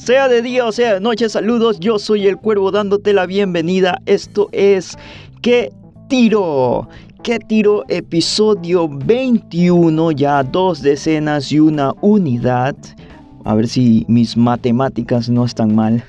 Sea 0.00 0.28
de 0.28 0.40
día 0.40 0.64
o 0.64 0.72
sea 0.72 0.94
de 0.94 1.00
noche, 1.00 1.28
saludos, 1.28 1.78
yo 1.78 1.98
soy 1.98 2.26
el 2.26 2.38
cuervo 2.38 2.70
dándote 2.70 3.12
la 3.12 3.26
bienvenida. 3.26 4.00
Esto 4.06 4.48
es 4.50 4.96
¿Qué 5.42 5.70
tiro? 6.08 6.88
¿Qué 7.22 7.38
tiro? 7.38 7.84
Episodio 7.86 8.88
21, 8.88 10.12
ya 10.12 10.42
dos 10.42 10.80
decenas 10.80 11.52
y 11.52 11.60
una 11.60 11.92
unidad. 12.00 12.74
A 13.44 13.54
ver 13.54 13.68
si 13.68 14.06
mis 14.08 14.38
matemáticas 14.38 15.28
no 15.28 15.44
están 15.44 15.74
mal. 15.74 16.02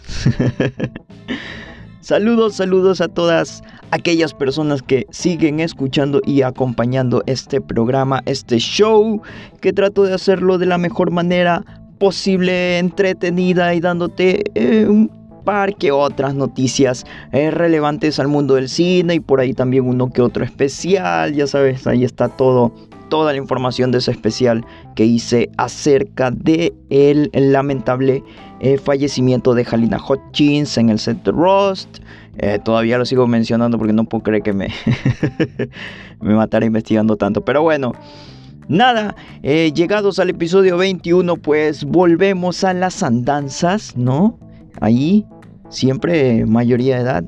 saludos, 2.00 2.55
saludos 2.55 3.02
a 3.02 3.10
todas 3.10 3.62
aquellas 3.92 4.34
personas 4.34 4.82
que 4.82 5.05
siguen 5.10 5.60
escuchando 5.60 6.21
y 6.26 6.44
acompañando 6.44 7.23
este 7.26 7.60
programa, 7.60 8.21
este 8.26 8.58
show, 8.58 9.21
que 9.60 9.73
trato 9.73 10.04
de 10.04 10.14
hacerlo 10.14 10.58
de 10.58 10.65
la 10.65 10.78
mejor 10.78 11.11
manera 11.11 11.65
posible, 12.01 12.79
entretenida 12.79 13.75
y 13.75 13.79
dándote 13.79 14.43
eh, 14.55 14.87
un 14.87 15.11
par 15.46 15.75
que 15.75 15.92
otras 15.92 16.33
noticias 16.33 17.05
eh, 17.32 17.51
relevantes 17.51 18.19
al 18.19 18.28
mundo 18.28 18.55
del 18.55 18.69
cine 18.69 19.14
y 19.14 19.19
por 19.19 19.39
ahí 19.39 19.54
también 19.54 19.86
uno 19.86 20.09
que 20.09 20.23
otro 20.23 20.43
especial, 20.43 21.36
ya 21.36 21.45
sabes, 21.45 21.86
ahí 21.86 22.04
está 22.04 22.28
todo 22.28 22.73
toda 23.09 23.33
la 23.33 23.37
información 23.37 23.92
de 23.92 24.00
ese 24.00 24.09
especial 24.09 24.65
que 24.95 25.06
hice 25.06 25.51
acerca 25.57 26.32
de 26.32 26.73
el, 26.89 27.29
lamentable 27.33 28.23
eh, 28.61 28.79
fallecimiento 28.79 29.54
de 29.54 29.68
Halina 29.70 30.00
Hutchins 30.04 30.78
en 30.79 30.89
el 30.89 30.97
set 30.97 31.21
de 31.23 31.31
Rust. 31.31 32.00
todavía 32.64 32.97
lo 32.97 33.06
sigo 33.06 33.28
mencionando 33.28 33.78
porque 33.78 33.94
no 33.94 34.06
puedo 34.06 34.23
creer 34.23 34.42
que 34.42 34.53
me, 34.53 34.70
me 36.22 36.33
matara 36.33 36.66
investigando 36.66 37.16
tanto. 37.17 37.45
Pero 37.45 37.61
bueno, 37.61 37.92
Nada, 38.72 39.17
eh, 39.44 39.73
llegados 39.75 40.17
al 40.20 40.30
episodio 40.30 40.78
21, 40.78 41.36
pues 41.36 41.84
volvemos 41.84 42.64
a 42.64 42.73
las 42.73 43.04
andanzas, 43.04 43.98
¿no? 43.98 44.40
Ahí, 44.80 45.26
siempre 45.68 46.45
mayoría 46.45 46.95
de 46.95 47.02
edad. 47.02 47.23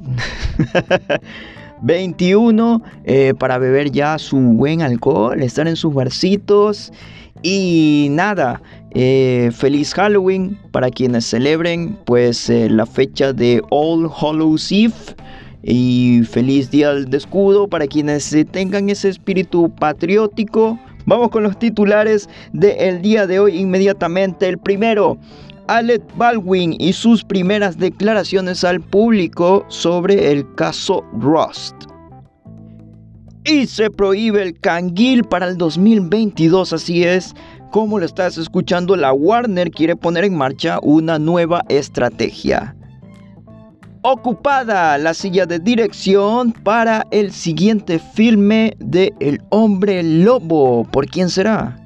21 1.82 2.82
eh, 3.04 3.34
para 3.38 3.58
beber 3.58 3.92
ya 3.92 4.18
su 4.20 4.38
buen 4.38 4.82
alcohol, 4.82 5.44
estar 5.44 5.68
en 5.68 5.76
sus 5.76 5.94
barcitos. 5.94 6.94
Y 7.42 8.08
nada, 8.12 8.62
eh, 8.92 9.52
feliz 9.54 9.94
Halloween 9.96 10.58
para 10.72 10.90
quienes 10.92 11.26
celebren 11.26 12.00
pues 12.06 12.48
la 12.48 12.86
fecha 12.86 13.34
de 13.34 13.62
All 13.70 14.10
Hallows 14.10 14.72
Eve. 14.72 14.94
Y 15.62 16.22
feliz 16.24 16.72
día 16.72 16.94
del 16.94 17.14
escudo 17.14 17.68
para 17.68 17.86
quienes 17.88 18.34
tengan 18.52 18.90
ese 18.90 19.10
espíritu 19.10 19.70
patriótico. 19.76 20.80
Vamos 21.06 21.30
con 21.30 21.44
los 21.44 21.58
titulares 21.60 22.30
del 22.54 23.02
día 23.02 23.28
de 23.28 23.40
hoy 23.40 23.58
inmediatamente. 23.60 24.48
El 24.48 24.58
primero, 24.58 25.18
Alec 25.68 26.02
Baldwin 26.16 26.76
y 26.80 26.94
sus 26.94 27.24
primeras 27.24 27.78
declaraciones 27.78 28.64
al 28.64 28.82
público 28.82 29.66
sobre 29.68 30.32
el 30.32 30.46
caso 30.56 31.04
Rust. 31.14 31.76
Y 33.46 33.68
se 33.68 33.90
prohíbe 33.90 34.42
el 34.42 34.60
canguil 34.60 35.26
para 35.26 35.48
el 35.48 35.58
2022, 35.58 36.72
así 36.72 37.04
es. 37.04 37.34
Como 37.72 38.00
lo 38.00 38.06
estás 38.06 38.38
escuchando, 38.38 38.96
la 38.96 39.12
Warner 39.12 39.72
quiere 39.72 39.98
poner 39.98 40.24
en 40.24 40.38
marcha 40.38 40.80
una 40.82 41.20
nueva 41.20 41.64
estrategia 41.68 42.76
ocupada 44.04 44.98
la 44.98 45.14
silla 45.14 45.46
de 45.46 45.60
dirección 45.60 46.52
para 46.52 47.08
el 47.12 47.32
siguiente 47.32 48.00
filme 48.00 48.76
de 48.80 49.14
El 49.20 49.42
hombre 49.50 50.04
lobo. 50.04 50.84
¿Por 50.92 51.08
quién 51.08 51.30
será? 51.30 51.80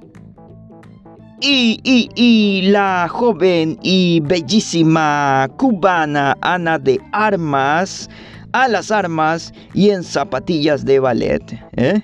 Y, 1.40 1.80
y, 1.84 2.10
y 2.16 2.70
la 2.70 3.08
joven 3.10 3.78
y 3.84 4.20
bellísima 4.22 5.48
cubana 5.58 6.36
Ana 6.42 6.80
de 6.80 7.00
Armas 7.12 8.10
a 8.54 8.68
las 8.68 8.92
armas 8.92 9.54
y 9.74 9.92
en 9.92 10.04
zapatillas 10.04 10.84
de 10.84 11.00
ballet. 11.00 11.44
¿eh? 11.76 12.02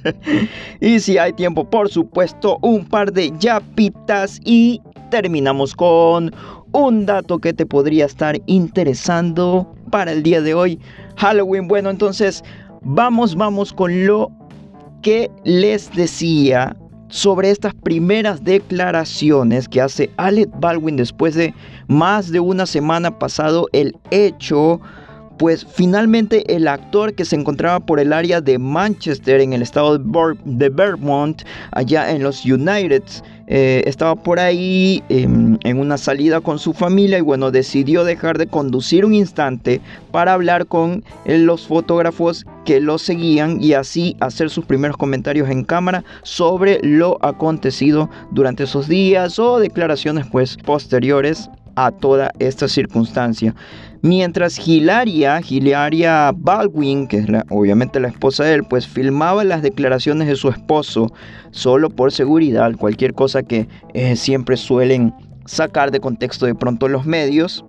y 0.80 1.00
si 1.00 1.18
hay 1.18 1.32
tiempo, 1.32 1.68
por 1.68 1.88
supuesto, 1.88 2.58
un 2.62 2.84
par 2.84 3.12
de 3.12 3.32
yapitas 3.38 4.40
y 4.44 4.80
terminamos 5.10 5.74
con 5.74 6.32
un 6.76 7.06
dato 7.06 7.38
que 7.38 7.54
te 7.54 7.64
podría 7.64 8.04
estar 8.04 8.38
interesando 8.44 9.74
para 9.90 10.12
el 10.12 10.22
día 10.22 10.42
de 10.42 10.52
hoy. 10.52 10.78
Halloween, 11.16 11.68
bueno, 11.68 11.88
entonces 11.88 12.44
vamos, 12.82 13.34
vamos 13.34 13.72
con 13.72 14.06
lo 14.06 14.30
que 15.00 15.30
les 15.44 15.90
decía 15.94 16.76
sobre 17.08 17.50
estas 17.50 17.72
primeras 17.74 18.44
declaraciones 18.44 19.68
que 19.68 19.80
hace 19.80 20.10
Alec 20.18 20.50
Baldwin 20.60 20.96
después 20.96 21.34
de 21.34 21.54
más 21.88 22.30
de 22.30 22.40
una 22.40 22.66
semana 22.66 23.18
pasado 23.18 23.68
el 23.72 23.96
hecho 24.10 24.78
pues 25.38 25.66
finalmente 25.66 26.54
el 26.54 26.68
actor 26.68 27.14
que 27.14 27.24
se 27.24 27.36
encontraba 27.36 27.80
por 27.80 28.00
el 28.00 28.12
área 28.12 28.40
de 28.40 28.58
Manchester 28.58 29.40
en 29.40 29.52
el 29.52 29.62
estado 29.62 29.98
de, 29.98 30.68
Vermont, 30.68 31.42
allá 31.72 32.10
en 32.10 32.22
los 32.22 32.44
United, 32.44 33.02
eh, 33.48 33.82
estaba 33.86 34.16
por 34.16 34.40
ahí 34.40 35.04
em, 35.08 35.56
en 35.62 35.78
una 35.78 35.98
salida 35.98 36.40
con 36.40 36.58
su 36.58 36.72
familia 36.72 37.18
y 37.18 37.20
bueno, 37.20 37.50
decidió 37.50 38.02
dejar 38.02 38.38
de 38.38 38.48
conducir 38.48 39.04
un 39.04 39.14
instante 39.14 39.80
para 40.10 40.32
hablar 40.32 40.66
con 40.66 41.04
eh, 41.26 41.38
los 41.38 41.66
fotógrafos 41.66 42.44
que 42.64 42.80
lo 42.80 42.98
seguían 42.98 43.62
y 43.62 43.74
así 43.74 44.16
hacer 44.18 44.50
sus 44.50 44.64
primeros 44.64 44.96
comentarios 44.96 45.48
en 45.48 45.64
cámara 45.64 46.02
sobre 46.22 46.80
lo 46.82 47.24
acontecido 47.24 48.10
durante 48.32 48.64
esos 48.64 48.88
días 48.88 49.38
o 49.38 49.60
declaraciones 49.60 50.26
pues 50.30 50.56
posteriores 50.56 51.48
a 51.76 51.90
toda 51.90 52.32
esta 52.38 52.68
circunstancia. 52.68 53.54
Mientras 54.02 54.66
Hilaria, 54.66 55.40
Hilaria 55.46 56.32
Baldwin, 56.34 57.06
que 57.06 57.18
es 57.18 57.26
obviamente 57.50 58.00
la 58.00 58.08
esposa 58.08 58.44
de 58.44 58.54
él, 58.54 58.64
pues 58.64 58.86
filmaba 58.86 59.44
las 59.44 59.62
declaraciones 59.62 60.28
de 60.28 60.36
su 60.36 60.48
esposo 60.48 61.12
solo 61.50 61.90
por 61.90 62.12
seguridad, 62.12 62.72
cualquier 62.76 63.14
cosa 63.14 63.42
que 63.42 63.68
eh, 63.94 64.16
siempre 64.16 64.56
suelen 64.56 65.14
sacar 65.44 65.90
de 65.90 66.00
contexto 66.00 66.46
de 66.46 66.54
pronto 66.54 66.88
los 66.88 67.06
medios. 67.06 67.64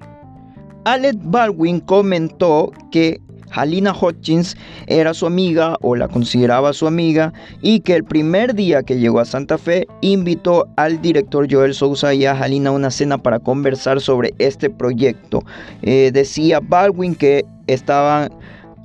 Alec 0.86 1.18
Baldwin 1.22 1.80
comentó 1.80 2.72
que 2.92 3.20
Halina 3.52 3.94
Hutchins 3.94 4.58
era 4.88 5.14
su 5.14 5.26
amiga 5.26 5.78
o 5.82 5.96
la 5.96 6.08
consideraba 6.08 6.74
su 6.74 6.88
amiga 6.88 7.34
y 7.62 7.82
que 7.82 7.96
el 7.96 8.04
primer 8.04 8.54
día 8.54 8.84
que 8.84 9.00
llegó 9.00 9.20
a 9.20 9.26
Santa 9.26 9.58
Fe 9.58 9.88
invitó 10.02 10.68
al 10.76 11.02
director 11.02 11.48
Joel 11.50 11.74
Sousa 11.74 12.14
y 12.14 12.26
a 12.26 12.32
Halina 12.32 12.70
a 12.70 12.74
una 12.74 12.92
cena 12.92 13.18
para 13.18 13.40
conversar 13.40 14.02
sobre 14.02 14.34
este 14.38 14.70
proyecto. 14.70 15.44
Eh, 15.82 16.12
decía 16.14 16.60
Baldwin 16.60 17.16
que 17.16 17.46
estaban 17.68 18.30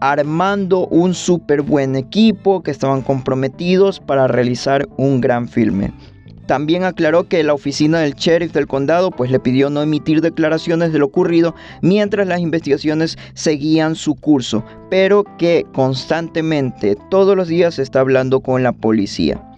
armando 0.00 0.88
un 0.88 1.14
súper 1.14 1.62
buen 1.62 1.94
equipo, 1.94 2.62
que 2.62 2.72
estaban 2.72 3.02
comprometidos 3.02 4.00
para 4.00 4.26
realizar 4.26 4.88
un 4.96 5.20
gran 5.20 5.48
filme. 5.48 5.92
También 6.46 6.84
aclaró 6.84 7.28
que 7.28 7.42
la 7.42 7.54
oficina 7.54 8.00
del 8.00 8.14
sheriff 8.14 8.52
del 8.52 8.66
condado 8.66 9.10
pues 9.10 9.30
le 9.30 9.40
pidió 9.40 9.70
no 9.70 9.82
emitir 9.82 10.20
declaraciones 10.20 10.92
de 10.92 10.98
lo 10.98 11.06
ocurrido 11.06 11.54
mientras 11.82 12.26
las 12.26 12.40
investigaciones 12.40 13.16
seguían 13.34 13.94
su 13.94 14.14
curso, 14.14 14.64
pero 14.90 15.24
que 15.38 15.66
constantemente 15.72 16.96
todos 17.10 17.36
los 17.36 17.48
días 17.48 17.78
está 17.78 18.00
hablando 18.00 18.40
con 18.40 18.62
la 18.62 18.72
policía. 18.72 19.51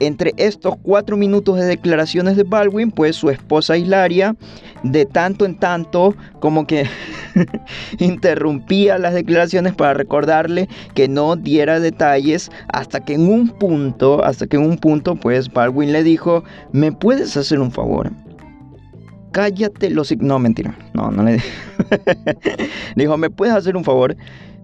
Entre 0.00 0.32
estos 0.36 0.76
cuatro 0.82 1.16
minutos 1.16 1.56
de 1.58 1.64
declaraciones 1.64 2.36
de 2.36 2.44
Baldwin, 2.44 2.90
pues 2.90 3.16
su 3.16 3.30
esposa 3.30 3.76
Hilaria, 3.76 4.36
de 4.84 5.06
tanto 5.06 5.44
en 5.44 5.58
tanto, 5.58 6.14
como 6.40 6.66
que 6.66 6.86
interrumpía 7.98 8.98
las 8.98 9.14
declaraciones 9.14 9.74
para 9.74 9.94
recordarle 9.94 10.68
que 10.94 11.08
no 11.08 11.34
diera 11.34 11.80
detalles, 11.80 12.50
hasta 12.72 13.00
que 13.00 13.14
en 13.14 13.28
un 13.28 13.48
punto, 13.48 14.24
hasta 14.24 14.46
que 14.46 14.56
en 14.56 14.62
un 14.64 14.78
punto, 14.78 15.16
pues 15.16 15.52
Baldwin 15.52 15.92
le 15.92 16.04
dijo, 16.04 16.44
¿me 16.72 16.92
puedes 16.92 17.36
hacer 17.36 17.58
un 17.58 17.72
favor? 17.72 18.12
Cállate 19.32 19.90
los... 19.90 20.16
No, 20.18 20.38
mentira. 20.38 20.76
No, 20.94 21.10
no 21.10 21.22
le 21.22 21.42
dijo, 22.96 23.16
¿me 23.16 23.30
puedes 23.30 23.54
hacer 23.54 23.76
un 23.76 23.84
favor? 23.84 24.16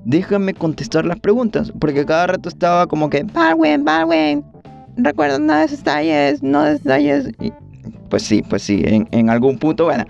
Déjame 0.04 0.54
contestar 0.54 1.04
las 1.06 1.18
preguntas, 1.18 1.72
porque 1.80 2.04
cada 2.04 2.26
rato 2.28 2.48
estaba 2.48 2.86
como 2.86 3.08
que, 3.08 3.24
Baldwin, 3.24 3.84
Baldwin, 3.84 4.44
recuerdo 4.96 5.38
no 5.38 5.54
detalles, 5.66 6.42
no 6.42 6.64
detalles. 6.64 7.30
pues 8.08 8.22
sí, 8.22 8.42
pues 8.48 8.62
sí, 8.62 8.82
en, 8.84 9.30
algún 9.30 9.58
punto, 9.58 9.84
bueno, 9.84 10.04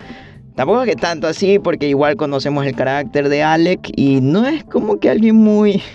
tampoco 0.55 0.85
que 0.85 0.97
tanto 0.97 1.27
así, 1.27 1.59
porque 1.59 1.89
igual 1.89 2.17
conocemos 2.17 2.67
el 2.67 2.75
carácter 2.75 3.29
de 3.29 3.43
Alec 3.43 3.91
y 3.97 4.21
no 4.21 4.47
es 4.47 4.65
como 4.65 4.99
que 4.99 5.11
alguien 5.11 5.37
muy... 5.37 5.83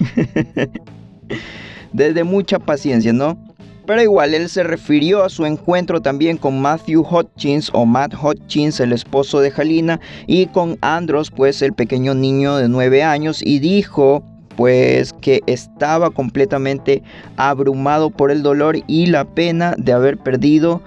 desde 1.94 2.24
mucha 2.24 2.60
paciencia, 2.60 3.14
¿no? 3.14 3.38
Pero 3.86 4.04
igual 4.04 4.36
él 4.36 4.50
se 4.50 4.64
refirió 4.64 5.24
a 5.24 5.30
su 5.30 5.46
encuentro 5.46 6.00
también 6.00 6.38
con 6.38 6.62
Matthew 6.62 7.02
Hutchins 7.02 7.72
o 7.74 7.86
Matt 7.86 8.14
Hutchins, 8.22 8.80
el 8.80 8.94
esposo 8.94 9.40
de 9.40 9.52
Halina, 9.56 10.00
y 10.28 10.46
con 10.48 10.78
Andros, 10.82 11.32
pues 11.32 11.62
el 11.64 11.74
pequeño 11.74 12.14
niño 12.14 12.58
de 12.58 12.70
9 12.70 13.02
años, 13.04 13.42
y 13.44 13.58
dijo 13.60 14.24
pues 14.60 15.14
que 15.14 15.42
estaba 15.46 16.10
completamente 16.10 17.02
abrumado 17.38 18.10
por 18.10 18.30
el 18.30 18.44
dolor 18.44 18.76
y 18.88 19.06
la 19.06 19.24
pena 19.24 19.74
de 19.78 19.94
haber 19.94 20.18
perdido 20.18 20.82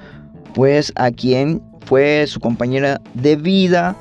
pues 0.53 0.93
a 0.95 1.11
quien 1.11 1.63
fue 1.87 2.27
su 2.27 2.39
compañera 2.39 3.01
de 3.15 3.35
vida. 3.37 3.97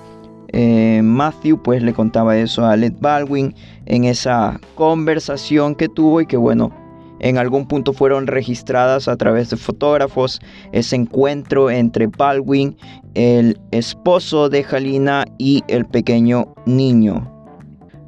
Eh, 0.49 0.99
Matthew 1.01 1.63
pues 1.63 1.81
le 1.81 1.93
contaba 1.93 2.35
eso 2.35 2.65
a 2.65 2.73
Alec 2.73 2.99
Baldwin 2.99 3.55
en 3.85 4.03
esa 4.03 4.59
conversación 4.75 5.73
que 5.75 5.87
tuvo 5.87 6.19
y 6.19 6.25
que 6.25 6.35
bueno, 6.35 6.73
en 7.21 7.37
algún 7.37 7.65
punto 7.65 7.93
fueron 7.93 8.27
registradas 8.27 9.07
a 9.07 9.15
través 9.15 9.51
de 9.51 9.55
fotógrafos 9.55 10.41
ese 10.73 10.97
encuentro 10.97 11.71
entre 11.71 12.07
Baldwin, 12.07 12.75
el 13.13 13.57
esposo 13.71 14.49
de 14.49 14.65
Halina 14.69 15.23
y 15.37 15.63
el 15.69 15.85
pequeño 15.85 16.53
niño. 16.65 17.40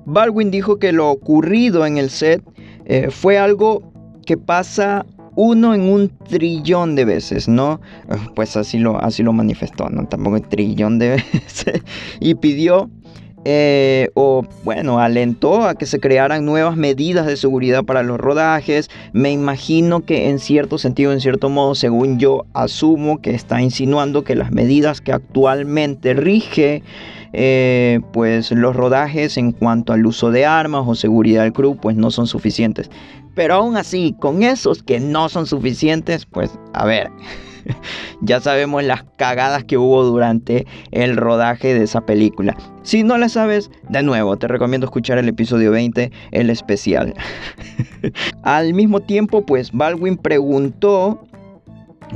Baldwin 0.05 0.51
dijo 0.51 0.77
que 0.77 0.91
lo 0.91 1.09
ocurrido 1.09 1.85
en 1.85 1.97
el 1.97 2.09
set 2.09 2.43
eh, 2.85 3.09
fue 3.09 3.37
algo 3.37 3.91
que 4.25 4.37
pasa 4.37 5.05
uno 5.35 5.73
en 5.73 5.81
un 5.81 6.09
trillón 6.09 6.95
de 6.95 7.05
veces, 7.05 7.47
¿no? 7.47 7.81
Pues 8.35 8.55
así 8.55 8.77
lo, 8.77 8.99
así 8.99 9.23
lo 9.23 9.33
manifestó, 9.33 9.89
¿no? 9.89 10.05
Tampoco 10.07 10.35
un 10.35 10.43
trillón 10.43 10.99
de 10.99 11.09
veces. 11.33 11.81
y 12.19 12.35
pidió, 12.35 12.89
eh, 13.45 14.09
o 14.13 14.45
bueno, 14.63 14.99
alentó 14.99 15.63
a 15.65 15.75
que 15.75 15.85
se 15.85 15.99
crearan 15.99 16.45
nuevas 16.45 16.77
medidas 16.77 17.25
de 17.25 17.37
seguridad 17.37 17.83
para 17.83 18.03
los 18.03 18.19
rodajes. 18.19 18.89
Me 19.11 19.31
imagino 19.31 20.05
que 20.05 20.29
en 20.29 20.39
cierto 20.39 20.77
sentido, 20.77 21.11
en 21.11 21.21
cierto 21.21 21.49
modo, 21.49 21.75
según 21.75 22.19
yo 22.19 22.45
asumo 22.53 23.21
que 23.21 23.31
está 23.31 23.61
insinuando 23.61 24.23
que 24.23 24.35
las 24.35 24.51
medidas 24.51 25.01
que 25.01 25.11
actualmente 25.11 26.13
rige 26.13 26.83
eh, 27.35 27.99
pues 28.11 28.51
los 28.51 28.75
rodajes 28.75 29.37
en 29.37 29.53
cuanto 29.53 29.91
al 29.91 30.05
uso 30.05 30.29
de 30.29 30.45
armas 30.45 30.83
o 30.85 30.93
seguridad 30.93 31.41
del 31.41 31.51
crew 31.51 31.75
pues 31.75 31.95
no 31.95 32.11
son 32.11 32.27
suficientes. 32.27 32.91
Pero 33.33 33.55
aún 33.55 33.75
así, 33.75 34.15
con 34.19 34.43
esos 34.43 34.83
que 34.83 34.99
no 34.99 35.27
son 35.29 35.47
suficientes, 35.47 36.27
pues 36.27 36.51
a 36.73 36.85
ver, 36.85 37.09
ya 38.21 38.39
sabemos 38.39 38.83
las 38.83 39.03
cagadas 39.17 39.63
que 39.63 39.77
hubo 39.77 40.03
durante 40.03 40.65
el 40.91 41.17
rodaje 41.17 41.73
de 41.73 41.83
esa 41.83 42.01
película. 42.01 42.55
Si 42.83 43.03
no 43.03 43.17
la 43.17 43.29
sabes, 43.29 43.71
de 43.89 44.03
nuevo, 44.03 44.37
te 44.37 44.47
recomiendo 44.47 44.85
escuchar 44.85 45.17
el 45.17 45.29
episodio 45.29 45.71
20, 45.71 46.11
el 46.31 46.49
especial. 46.49 47.13
Al 48.43 48.73
mismo 48.73 48.99
tiempo, 48.99 49.45
pues 49.45 49.71
Baldwin 49.71 50.17
preguntó 50.17 51.25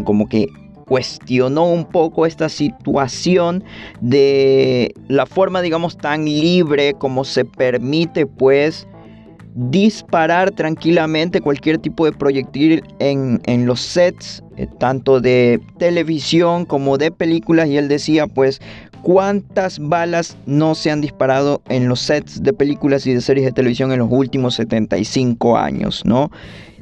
como 0.03 0.27
que 0.27 0.49
cuestionó 0.87 1.65
un 1.65 1.85
poco 1.85 2.25
esta 2.25 2.49
situación 2.49 3.63
de 3.99 4.93
la 5.07 5.25
forma, 5.25 5.61
digamos, 5.61 5.97
tan 5.97 6.25
libre 6.25 6.93
como 6.93 7.25
se 7.25 7.43
permite, 7.45 8.25
pues, 8.25 8.87
disparar 9.57 10.51
tranquilamente 10.51 11.41
cualquier 11.41 11.79
tipo 11.79 12.05
de 12.05 12.11
proyectil 12.11 12.83
en, 12.99 13.65
los 13.65 13.79
sets, 13.79 14.43
eh, 14.55 14.67
tanto 14.77 15.19
de 15.19 15.59
televisión 15.79 16.65
como 16.65 16.99
de 16.99 17.09
películas. 17.09 17.67
Y 17.67 17.77
él 17.77 17.87
decía, 17.87 18.27
pues, 18.27 18.61
cuántas 19.01 19.79
balas 19.79 20.37
no 20.45 20.75
se 20.75 20.91
han 20.91 21.01
disparado 21.01 21.63
en 21.69 21.89
los 21.89 22.01
sets 22.01 22.43
de 22.43 22.53
películas 22.53 23.07
y 23.07 23.15
de 23.15 23.21
series 23.21 23.47
de 23.47 23.51
televisión 23.51 23.91
en 23.91 23.99
los 23.99 24.09
últimos 24.11 24.53
75 24.55 25.57
años, 25.57 26.03
¿no? 26.05 26.29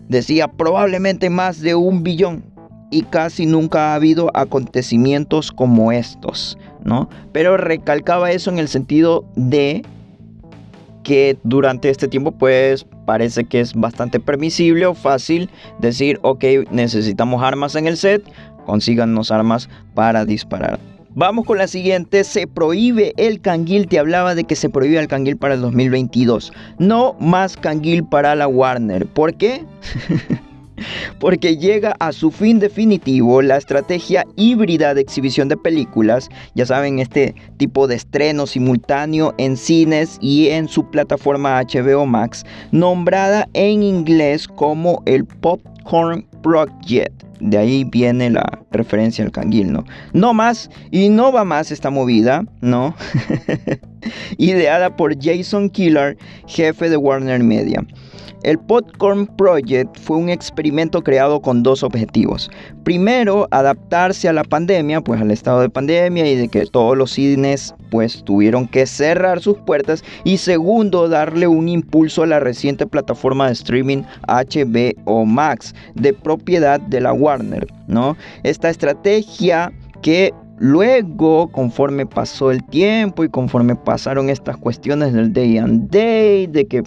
Decía 0.09 0.49
probablemente 0.49 1.29
más 1.29 1.61
de 1.61 1.75
un 1.75 2.03
billón 2.03 2.43
y 2.91 3.03
casi 3.03 3.45
nunca 3.45 3.91
ha 3.91 3.95
habido 3.95 4.31
acontecimientos 4.33 5.51
como 5.51 5.93
estos, 5.93 6.57
¿no? 6.83 7.09
Pero 7.31 7.55
recalcaba 7.55 8.31
eso 8.31 8.51
en 8.51 8.59
el 8.59 8.67
sentido 8.67 9.23
de 9.35 9.81
que 11.05 11.37
durante 11.43 11.89
este 11.89 12.09
tiempo 12.09 12.31
pues 12.33 12.85
parece 13.05 13.45
que 13.45 13.61
es 13.61 13.73
bastante 13.73 14.19
permisible 14.19 14.87
o 14.87 14.95
fácil 14.95 15.49
decir, 15.79 16.19
ok, 16.23 16.43
necesitamos 16.71 17.41
armas 17.43 17.75
en 17.75 17.87
el 17.87 17.95
set, 17.95 18.23
consíganos 18.65 19.31
armas 19.31 19.69
para 19.93 20.25
disparar. 20.25 20.79
Vamos 21.17 21.45
con 21.45 21.59
la 21.59 21.67
siguiente, 21.67 22.25
se 22.25 22.45
prohíbe 22.45 23.13
el 23.15 23.39
canguil, 23.39 23.87
te 23.87 23.99
hablaba 23.99 24.35
de 24.35 24.43
que 24.43 24.57
se 24.57 24.69
prohíbe 24.69 24.99
el 24.99 25.07
canguil 25.07 25.37
para 25.37 25.53
el 25.53 25.61
2022. 25.61 26.51
No 26.77 27.15
más 27.21 27.55
canguil 27.55 28.03
para 28.03 28.35
la 28.35 28.49
Warner. 28.49 29.05
¿Por 29.05 29.35
qué? 29.35 29.63
porque 31.19 31.57
llega 31.57 31.95
a 31.99 32.11
su 32.11 32.31
fin 32.31 32.59
definitivo 32.59 33.41
la 33.41 33.57
estrategia 33.57 34.25
híbrida 34.35 34.93
de 34.93 35.01
exhibición 35.01 35.47
de 35.47 35.57
películas, 35.57 36.29
ya 36.53 36.65
saben, 36.65 36.99
este 36.99 37.35
tipo 37.57 37.87
de 37.87 37.95
estreno 37.95 38.47
simultáneo 38.47 39.33
en 39.37 39.57
cines 39.57 40.17
y 40.21 40.49
en 40.49 40.67
su 40.67 40.89
plataforma 40.89 41.61
HBO 41.61 42.05
Max, 42.05 42.45
nombrada 42.71 43.47
en 43.53 43.83
inglés 43.83 44.47
como 44.47 45.01
el 45.05 45.25
Popcorn 45.25 46.27
Project. 46.41 47.23
De 47.39 47.57
ahí 47.57 47.83
viene 47.83 48.29
la 48.29 48.59
referencia 48.71 49.23
al 49.23 49.31
canguil, 49.31 49.71
¿no? 49.71 49.83
No 50.13 50.33
más 50.33 50.69
y 50.89 51.09
no 51.09 51.31
va 51.31 51.43
más 51.43 51.71
esta 51.71 51.89
movida, 51.89 52.45
¿no? 52.61 52.95
Ideada 54.37 54.95
por 54.95 55.21
Jason 55.21 55.69
Killer, 55.69 56.17
jefe 56.47 56.89
de 56.89 56.97
Warner 56.97 57.43
Media. 57.43 57.85
El 58.45 58.59
Popcorn 58.59 59.25
Project 59.25 59.97
fue 59.99 60.17
un 60.17 60.29
experimento 60.29 61.01
creado 61.01 61.41
con 61.41 61.63
dos 61.63 61.81
objetivos. 61.81 62.51
Primero, 62.83 63.47
adaptarse 63.49 64.29
a 64.29 64.33
la 64.33 64.43
pandemia, 64.43 65.01
pues 65.01 65.19
al 65.19 65.31
estado 65.31 65.61
de 65.61 65.69
pandemia 65.71 66.29
y 66.29 66.35
de 66.35 66.47
que 66.47 66.67
todos 66.67 66.95
los 66.95 67.09
cines 67.09 67.73
pues 67.89 68.23
tuvieron 68.23 68.67
que 68.67 68.85
cerrar 68.85 69.41
sus 69.41 69.57
puertas. 69.61 70.03
Y 70.25 70.37
segundo, 70.37 71.09
darle 71.09 71.47
un 71.47 71.67
impulso 71.67 72.21
a 72.21 72.27
la 72.27 72.39
reciente 72.39 72.85
plataforma 72.85 73.47
de 73.47 73.53
streaming 73.53 74.03
HBO 74.27 75.25
Max, 75.25 75.73
de 75.95 76.13
propiedad 76.13 76.79
de 76.79 77.01
la 77.01 77.13
Warner, 77.13 77.65
¿no? 77.87 78.15
Esta 78.43 78.69
estrategia 78.69 79.73
que 80.03 80.31
Luego, 80.57 81.51
conforme 81.51 82.05
pasó 82.05 82.49
el 82.49 82.63
tiempo 82.63 83.25
y 83.25 83.29
conforme 83.29 83.75
pasaron 83.75 84.29
estas 84.29 84.55
cuestiones 84.55 85.11
del 85.11 85.33
day 85.33 85.57
and 85.57 85.89
day, 85.89 86.47
de 86.47 86.65
que 86.65 86.81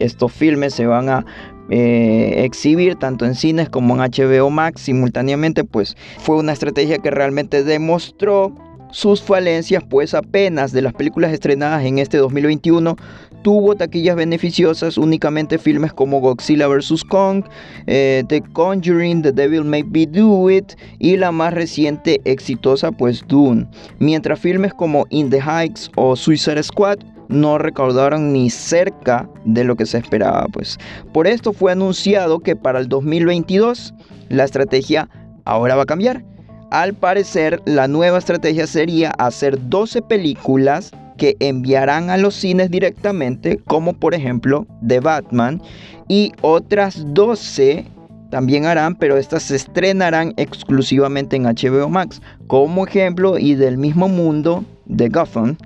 estos 0.00 0.32
filmes 0.32 0.74
se 0.74 0.86
van 0.86 1.08
a 1.08 1.24
eh, 1.70 2.42
exhibir 2.44 2.96
tanto 2.96 3.24
en 3.24 3.34
cines 3.34 3.68
como 3.68 3.94
en 3.94 4.10
HBO 4.10 4.50
Max 4.50 4.82
simultáneamente, 4.82 5.62
pues 5.62 5.96
fue 6.18 6.36
una 6.36 6.52
estrategia 6.52 6.98
que 6.98 7.10
realmente 7.10 7.62
demostró 7.62 8.52
sus 8.92 9.22
falencias, 9.22 9.84
pues 9.88 10.14
apenas 10.14 10.72
de 10.72 10.82
las 10.82 10.92
películas 10.92 11.32
estrenadas 11.32 11.84
en 11.84 11.98
este 11.98 12.16
2021 12.16 12.96
tuvo 13.42 13.74
taquillas 13.74 14.16
beneficiosas 14.16 14.98
únicamente 14.98 15.58
filmes 15.58 15.92
como 15.92 16.20
Godzilla 16.20 16.66
vs. 16.66 17.04
Kong, 17.04 17.44
eh, 17.86 18.22
The 18.28 18.42
Conjuring, 18.52 19.22
The 19.22 19.32
Devil 19.32 19.64
May 19.64 19.82
Be 19.82 20.06
Do 20.06 20.50
It 20.50 20.72
y 20.98 21.16
la 21.16 21.32
más 21.32 21.54
reciente 21.54 22.20
exitosa 22.24 22.92
pues 22.92 23.24
Dune, 23.26 23.66
mientras 23.98 24.40
filmes 24.40 24.74
como 24.74 25.06
In 25.10 25.30
the 25.30 25.40
Heights 25.40 25.90
o 25.96 26.16
Suicide 26.16 26.62
Squad 26.62 26.98
no 27.30 27.58
recaudaron 27.58 28.32
ni 28.32 28.50
cerca 28.50 29.28
de 29.44 29.64
lo 29.64 29.76
que 29.76 29.86
se 29.86 29.98
esperaba. 29.98 30.46
Pues. 30.52 30.78
Por 31.12 31.26
esto 31.26 31.52
fue 31.52 31.72
anunciado 31.72 32.40
que 32.40 32.56
para 32.56 32.78
el 32.78 32.88
2022 32.88 33.94
la 34.28 34.44
estrategia 34.44 35.08
ahora 35.44 35.76
va 35.76 35.84
a 35.84 35.86
cambiar. 35.86 36.24
Al 36.70 36.94
parecer, 36.94 37.60
la 37.64 37.88
nueva 37.88 38.18
estrategia 38.18 38.66
sería 38.66 39.10
hacer 39.18 39.58
12 39.68 40.02
películas 40.02 40.92
que 41.16 41.36
enviarán 41.40 42.10
a 42.10 42.16
los 42.16 42.34
cines 42.34 42.70
directamente, 42.70 43.58
como 43.66 43.92
por 43.92 44.14
ejemplo 44.14 44.66
The 44.86 45.00
Batman, 45.00 45.60
y 46.08 46.32
otras 46.40 47.04
12 47.08 47.86
también 48.30 48.64
harán, 48.64 48.94
pero 48.94 49.16
estas 49.16 49.42
se 49.42 49.56
estrenarán 49.56 50.32
exclusivamente 50.36 51.36
en 51.36 51.42
HBO 51.42 51.88
Max. 51.88 52.22
Como 52.46 52.86
ejemplo, 52.86 53.38
y 53.38 53.56
del 53.56 53.76
mismo 53.76 54.08
mundo, 54.08 54.64
de 54.90 55.08
Gotham, 55.08 55.56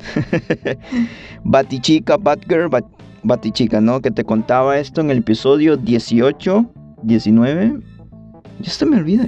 Batichica, 1.44 2.16
Batgirl, 2.16 2.68
Batichica, 3.22 3.80
¿no? 3.80 4.00
Que 4.00 4.10
te 4.10 4.24
contaba 4.24 4.78
esto 4.78 5.00
en 5.00 5.10
el 5.10 5.18
episodio 5.18 5.76
18, 5.76 6.66
19. 7.02 7.80
Ya 8.60 8.70
se 8.70 8.86
me 8.86 8.98
olvida. 8.98 9.24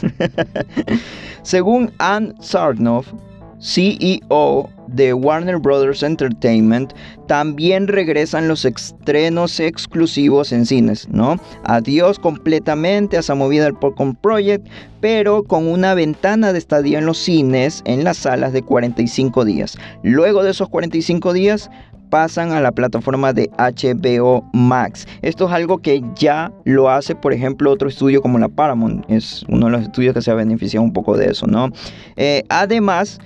Según 1.42 1.92
Ann 1.98 2.34
Sarnoff, 2.40 3.12
CEO 3.60 4.70
de 4.92 5.14
Warner 5.14 5.58
Brothers 5.58 6.02
Entertainment, 6.02 6.92
también 7.26 7.88
regresan 7.88 8.48
los 8.48 8.64
estrenos 8.64 9.60
exclusivos 9.60 10.52
en 10.52 10.66
cines, 10.66 11.08
¿no? 11.10 11.36
Adiós 11.64 12.18
completamente 12.18 13.16
a 13.16 13.20
esa 13.20 13.34
movida 13.34 13.64
del 13.64 13.74
Popcorn 13.74 14.14
Project, 14.16 14.66
pero 15.00 15.42
con 15.44 15.66
una 15.66 15.94
ventana 15.94 16.52
de 16.52 16.58
estadía 16.58 16.98
en 16.98 17.06
los 17.06 17.18
cines, 17.18 17.82
en 17.84 18.04
las 18.04 18.18
salas 18.18 18.52
de 18.52 18.62
45 18.62 19.44
días. 19.44 19.76
Luego 20.02 20.42
de 20.42 20.50
esos 20.50 20.68
45 20.68 21.32
días, 21.32 21.70
pasan 22.10 22.52
a 22.52 22.60
la 22.60 22.72
plataforma 22.72 23.32
de 23.32 23.48
HBO 23.56 24.44
Max. 24.52 25.06
Esto 25.22 25.46
es 25.46 25.52
algo 25.52 25.78
que 25.78 26.02
ya 26.16 26.52
lo 26.64 26.90
hace, 26.90 27.14
por 27.14 27.32
ejemplo, 27.32 27.70
otro 27.70 27.88
estudio 27.88 28.20
como 28.20 28.38
la 28.38 28.48
Paramount. 28.48 29.08
Es 29.08 29.44
uno 29.48 29.66
de 29.66 29.72
los 29.72 29.82
estudios 29.82 30.12
que 30.12 30.20
se 30.20 30.30
ha 30.30 30.34
beneficiado 30.34 30.84
un 30.84 30.92
poco 30.92 31.16
de 31.16 31.30
eso, 31.30 31.46
¿no? 31.46 31.70
Eh, 32.16 32.42
además, 32.48 33.20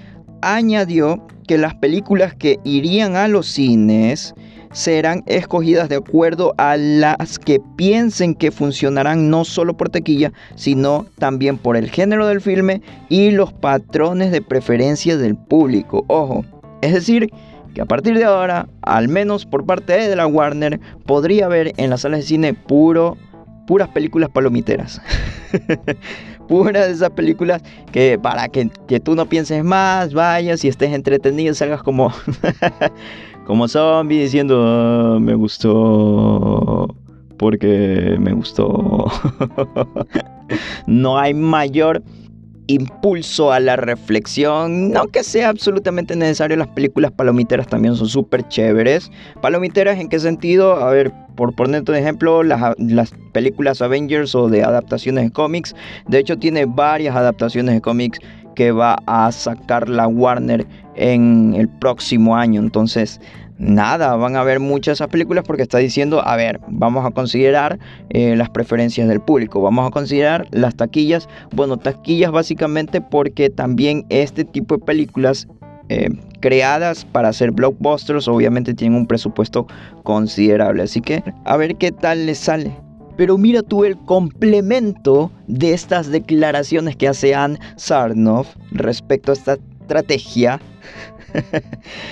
añadió 0.44 1.26
que 1.46 1.58
las 1.58 1.74
películas 1.74 2.34
que 2.34 2.58
irían 2.64 3.16
a 3.16 3.28
los 3.28 3.46
cines 3.46 4.34
serán 4.72 5.22
escogidas 5.26 5.88
de 5.88 5.96
acuerdo 5.96 6.52
a 6.58 6.76
las 6.76 7.38
que 7.38 7.60
piensen 7.76 8.34
que 8.34 8.50
funcionarán 8.50 9.30
no 9.30 9.44
solo 9.44 9.76
por 9.76 9.88
taquilla, 9.88 10.32
sino 10.56 11.06
también 11.18 11.58
por 11.58 11.76
el 11.76 11.90
género 11.90 12.26
del 12.26 12.40
filme 12.40 12.82
y 13.08 13.30
los 13.30 13.52
patrones 13.52 14.32
de 14.32 14.42
preferencia 14.42 15.16
del 15.16 15.36
público. 15.36 16.04
Ojo, 16.08 16.44
es 16.82 16.92
decir, 16.92 17.30
que 17.72 17.80
a 17.80 17.86
partir 17.86 18.16
de 18.18 18.24
ahora, 18.24 18.68
al 18.82 19.08
menos 19.08 19.46
por 19.46 19.64
parte 19.64 19.92
de 19.92 20.16
la 20.16 20.26
Warner, 20.26 20.80
podría 21.06 21.46
haber 21.46 21.72
en 21.76 21.90
las 21.90 22.02
salas 22.02 22.20
de 22.20 22.26
cine 22.26 22.54
puro, 22.54 23.16
puras 23.66 23.88
películas 23.88 24.30
palomiteras. 24.30 25.00
puras 26.48 26.86
de 26.86 26.92
esas 26.92 27.10
películas 27.10 27.62
que 27.92 28.18
para 28.18 28.48
que, 28.48 28.70
que, 28.86 29.00
tú 29.00 29.14
no 29.14 29.26
pienses 29.26 29.64
más, 29.64 30.12
vayas 30.12 30.64
y 30.64 30.68
estés 30.68 30.92
entretenido, 30.92 31.54
salgas 31.54 31.82
como, 31.82 32.12
como 33.46 33.68
zombie 33.68 34.20
diciendo, 34.20 34.62
ah, 34.66 35.18
me 35.20 35.34
gustó 35.34 36.94
porque 37.38 38.16
me 38.20 38.32
gustó. 38.32 39.06
no 40.86 41.18
hay 41.18 41.34
mayor 41.34 42.02
impulso 42.66 43.52
a 43.52 43.60
la 43.60 43.76
reflexión. 43.76 44.90
No 44.90 45.06
que 45.08 45.22
sea 45.22 45.48
absolutamente 45.48 46.16
necesario, 46.16 46.56
las 46.56 46.68
películas 46.68 47.12
palomiteras 47.12 47.66
también 47.68 47.96
son 47.96 48.08
súper 48.08 48.46
chéveres. 48.48 49.10
Palomiteras 49.40 49.98
en 49.98 50.08
qué 50.08 50.18
sentido? 50.18 50.76
A 50.76 50.90
ver, 50.90 51.12
por 51.36 51.54
ponerte 51.54 51.92
un 51.92 51.98
ejemplo, 51.98 52.42
las, 52.42 52.74
las, 52.78 53.12
películas 53.32 53.82
Avengers 53.82 54.34
o 54.34 54.48
de 54.48 54.62
adaptaciones 54.62 55.24
de 55.24 55.30
cómics. 55.30 55.74
De 56.06 56.18
hecho, 56.18 56.38
tiene 56.38 56.66
varias 56.66 57.16
adaptaciones 57.16 57.74
de 57.74 57.80
cómics 57.80 58.20
que 58.54 58.70
va 58.70 58.98
a 59.06 59.30
sacar 59.32 59.88
la 59.88 60.06
Warner 60.06 60.66
en 60.94 61.54
el 61.54 61.68
próximo 61.68 62.36
año. 62.36 62.60
Entonces, 62.60 63.20
nada, 63.58 64.16
van 64.16 64.36
a 64.36 64.42
ver 64.42 64.60
muchas 64.60 64.98
esas 64.98 65.08
películas 65.08 65.44
porque 65.46 65.62
está 65.62 65.78
diciendo, 65.78 66.26
a 66.26 66.36
ver, 66.36 66.60
vamos 66.68 67.06
a 67.06 67.10
considerar 67.10 67.78
eh, 68.10 68.36
las 68.36 68.50
preferencias 68.50 69.08
del 69.08 69.20
público, 69.20 69.60
vamos 69.60 69.86
a 69.86 69.90
considerar 69.90 70.46
las 70.50 70.74
taquillas, 70.76 71.28
bueno, 71.52 71.76
taquillas 71.76 72.30
básicamente 72.32 73.00
porque 73.00 73.50
también 73.50 74.04
este 74.08 74.44
tipo 74.44 74.76
de 74.76 74.84
películas 74.84 75.48
eh, 75.88 76.08
creadas 76.40 77.04
para 77.04 77.28
hacer 77.28 77.50
blockbusters 77.50 78.26
obviamente 78.26 78.74
tienen 78.74 78.98
un 78.98 79.06
presupuesto 79.06 79.66
considerable, 80.02 80.82
así 80.82 81.00
que 81.00 81.22
a 81.44 81.56
ver 81.56 81.76
qué 81.76 81.92
tal 81.92 82.26
les 82.26 82.38
sale. 82.38 82.74
Pero 83.16 83.38
mira 83.38 83.62
tú 83.62 83.84
el 83.84 83.96
complemento 83.96 85.30
de 85.46 85.72
estas 85.72 86.10
declaraciones 86.10 86.96
que 86.96 87.06
hace 87.06 87.34
Anne 87.34 87.60
Sarnoff 87.76 88.56
respecto 88.72 89.30
a 89.30 89.34
esta 89.34 89.58
estrategia 89.82 90.60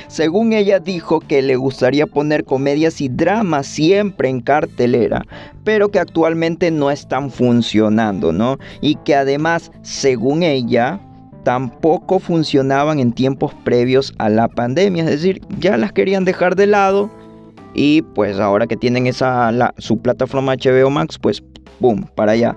Según 0.08 0.52
ella 0.52 0.78
dijo 0.78 1.20
que 1.20 1.42
le 1.42 1.56
gustaría 1.56 2.06
poner 2.06 2.44
comedias 2.44 3.00
y 3.00 3.08
dramas 3.08 3.66
siempre 3.66 4.28
en 4.28 4.40
cartelera, 4.40 5.22
pero 5.64 5.90
que 5.90 5.98
actualmente 5.98 6.70
no 6.70 6.90
están 6.90 7.30
funcionando, 7.30 8.32
¿no? 8.32 8.58
Y 8.80 8.96
que 8.96 9.14
además, 9.14 9.70
según 9.82 10.42
ella, 10.42 11.00
tampoco 11.44 12.18
funcionaban 12.18 12.98
en 13.00 13.12
tiempos 13.12 13.52
previos 13.64 14.12
a 14.18 14.28
la 14.28 14.48
pandemia, 14.48 15.04
es 15.04 15.10
decir, 15.10 15.40
ya 15.58 15.76
las 15.76 15.92
querían 15.92 16.24
dejar 16.24 16.54
de 16.54 16.66
lado 16.66 17.10
y 17.74 18.02
pues 18.02 18.38
ahora 18.38 18.66
que 18.66 18.76
tienen 18.76 19.06
esa 19.06 19.50
su 19.78 19.98
plataforma 19.98 20.54
HBO 20.54 20.90
Max, 20.90 21.18
pues 21.18 21.42
boom, 21.80 22.06
para 22.14 22.32
allá. 22.32 22.56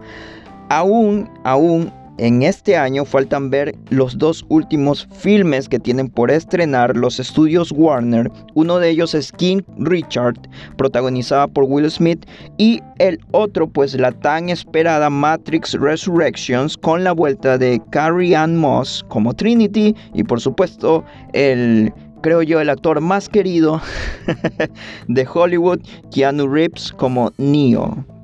Aún, 0.69 1.29
aún 1.43 1.91
en 2.17 2.43
este 2.43 2.77
año 2.77 3.05
faltan 3.05 3.49
ver 3.49 3.75
los 3.89 4.17
dos 4.17 4.45
últimos 4.49 5.07
filmes 5.11 5.67
que 5.67 5.79
tienen 5.79 6.07
por 6.07 6.31
estrenar 6.31 6.95
los 6.95 7.19
estudios 7.19 7.71
Warner. 7.71 8.31
Uno 8.53 8.77
de 8.77 8.89
ellos 8.89 9.13
es 9.13 9.31
King 9.31 9.61
Richard, 9.79 10.35
protagonizada 10.77 11.47
por 11.47 11.65
Will 11.65 11.89
Smith, 11.91 12.25
y 12.57 12.81
el 12.99 13.19
otro 13.31 13.67
pues 13.67 13.95
la 13.95 14.11
tan 14.11 14.49
esperada 14.49 15.09
Matrix 15.09 15.73
Resurrections 15.73 16.77
con 16.77 17.03
la 17.03 17.11
vuelta 17.11 17.57
de 17.57 17.81
Carrie 17.91 18.35
Ann 18.35 18.57
Moss 18.57 19.05
como 19.09 19.33
Trinity 19.33 19.95
y 20.13 20.23
por 20.23 20.39
supuesto 20.39 21.03
el 21.33 21.93
creo 22.21 22.41
yo 22.41 22.59
el 22.59 22.69
actor 22.69 23.01
más 23.01 23.29
querido 23.29 23.81
de 25.07 25.27
Hollywood, 25.31 25.79
Keanu 26.11 26.47
Reeves 26.47 26.91
como 26.93 27.31
Neo. 27.37 28.14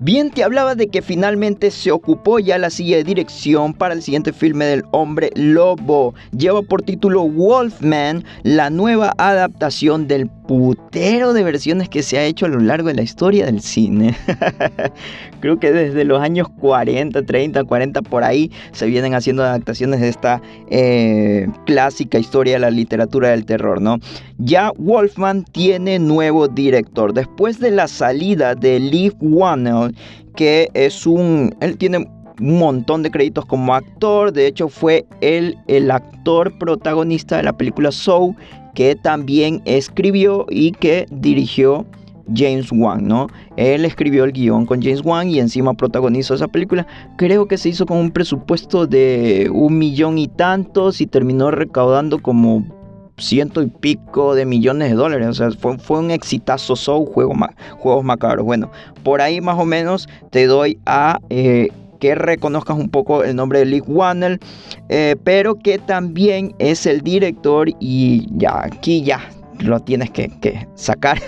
Bien, 0.00 0.30
te 0.30 0.44
hablaba 0.44 0.76
de 0.76 0.86
que 0.86 1.02
finalmente 1.02 1.72
se 1.72 1.90
ocupó 1.90 2.38
ya 2.38 2.56
la 2.56 2.70
silla 2.70 2.98
de 2.98 3.02
dirección 3.02 3.74
para 3.74 3.94
el 3.94 4.02
siguiente 4.02 4.32
filme 4.32 4.64
del 4.64 4.84
hombre 4.92 5.32
lobo. 5.34 6.14
Lleva 6.30 6.62
por 6.62 6.82
título 6.82 7.24
Wolfman, 7.24 8.22
la 8.44 8.70
nueva 8.70 9.12
adaptación 9.18 10.06
del 10.06 10.28
putero 10.48 11.32
de 11.32 11.42
versiones 11.42 11.88
que 11.88 12.04
se 12.04 12.16
ha 12.16 12.24
hecho 12.24 12.46
a 12.46 12.48
lo 12.48 12.60
largo 12.60 12.88
de 12.88 12.94
la 12.94 13.02
historia 13.02 13.46
del 13.46 13.60
cine. 13.60 14.16
Creo 15.40 15.58
que 15.58 15.72
desde 15.72 16.04
los 16.04 16.20
años 16.20 16.48
40, 16.60 17.26
30, 17.26 17.64
40 17.64 18.02
por 18.02 18.24
ahí 18.24 18.50
se 18.72 18.86
vienen 18.86 19.14
haciendo 19.14 19.42
adaptaciones 19.42 20.00
de 20.00 20.08
esta 20.08 20.40
eh, 20.70 21.48
clásica 21.66 22.18
historia 22.18 22.54
de 22.54 22.60
la 22.60 22.70
literatura 22.70 23.30
del 23.30 23.44
terror, 23.44 23.82
¿no? 23.82 23.98
Ya 24.38 24.72
Wolfman 24.78 25.44
tiene 25.44 25.98
nuevo 25.98 26.48
director. 26.48 27.12
Después 27.12 27.58
de 27.58 27.72
la 27.72 27.88
salida 27.88 28.54
de 28.54 28.80
Lee 28.80 29.12
Wannell, 29.20 29.87
que 30.36 30.68
es 30.74 31.06
un... 31.06 31.54
Él 31.60 31.76
tiene 31.76 31.98
un 32.40 32.58
montón 32.58 33.02
de 33.02 33.10
créditos 33.10 33.44
como 33.46 33.74
actor. 33.74 34.32
De 34.32 34.46
hecho, 34.46 34.68
fue 34.68 35.06
él 35.20 35.56
el 35.66 35.90
actor 35.90 36.56
protagonista 36.58 37.36
de 37.36 37.42
la 37.44 37.56
película 37.56 37.92
Soul 37.92 38.34
que 38.74 38.94
también 38.94 39.60
escribió 39.64 40.46
y 40.50 40.72
que 40.72 41.06
dirigió 41.10 41.84
James 42.34 42.70
Wan, 42.70 43.08
¿no? 43.08 43.28
Él 43.56 43.84
escribió 43.84 44.24
el 44.24 44.32
guion 44.32 44.66
con 44.66 44.82
James 44.82 45.02
Wan 45.04 45.28
y 45.28 45.40
encima 45.40 45.74
protagonizó 45.74 46.34
esa 46.34 46.48
película. 46.48 46.86
Creo 47.16 47.48
que 47.48 47.58
se 47.58 47.70
hizo 47.70 47.86
con 47.86 47.96
un 47.96 48.10
presupuesto 48.10 48.86
de 48.86 49.50
un 49.52 49.78
millón 49.78 50.18
y 50.18 50.28
tantos 50.28 51.00
y 51.00 51.06
terminó 51.06 51.50
recaudando 51.50 52.20
como 52.20 52.64
ciento 53.18 53.62
y 53.62 53.66
pico 53.66 54.34
de 54.34 54.46
millones 54.46 54.90
de 54.90 54.96
dólares. 54.96 55.28
O 55.28 55.34
sea, 55.34 55.50
fue, 55.50 55.78
fue 55.78 55.98
un 55.98 56.10
exitazo 56.10 56.76
show, 56.76 57.04
juego, 57.04 57.34
juegos 57.78 58.04
macabros. 58.04 58.44
Bueno, 58.44 58.70
por 59.02 59.20
ahí 59.20 59.40
más 59.40 59.58
o 59.58 59.64
menos 59.64 60.08
te 60.30 60.46
doy 60.46 60.78
a... 60.86 61.20
Eh, 61.30 61.68
que 61.98 62.14
reconozcas 62.14 62.76
un 62.76 62.88
poco 62.88 63.24
el 63.24 63.34
nombre 63.34 63.58
de 63.58 63.64
Lee 63.66 63.82
Wannell, 63.84 64.38
eh, 64.88 65.16
pero 65.24 65.56
que 65.56 65.78
también 65.78 66.54
es 66.60 66.86
el 66.86 67.00
director 67.00 67.68
y 67.80 68.26
ya 68.36 68.62
aquí 68.64 69.02
ya 69.02 69.20
lo 69.58 69.80
tienes 69.80 70.10
que, 70.10 70.30
sacar. 70.74 71.20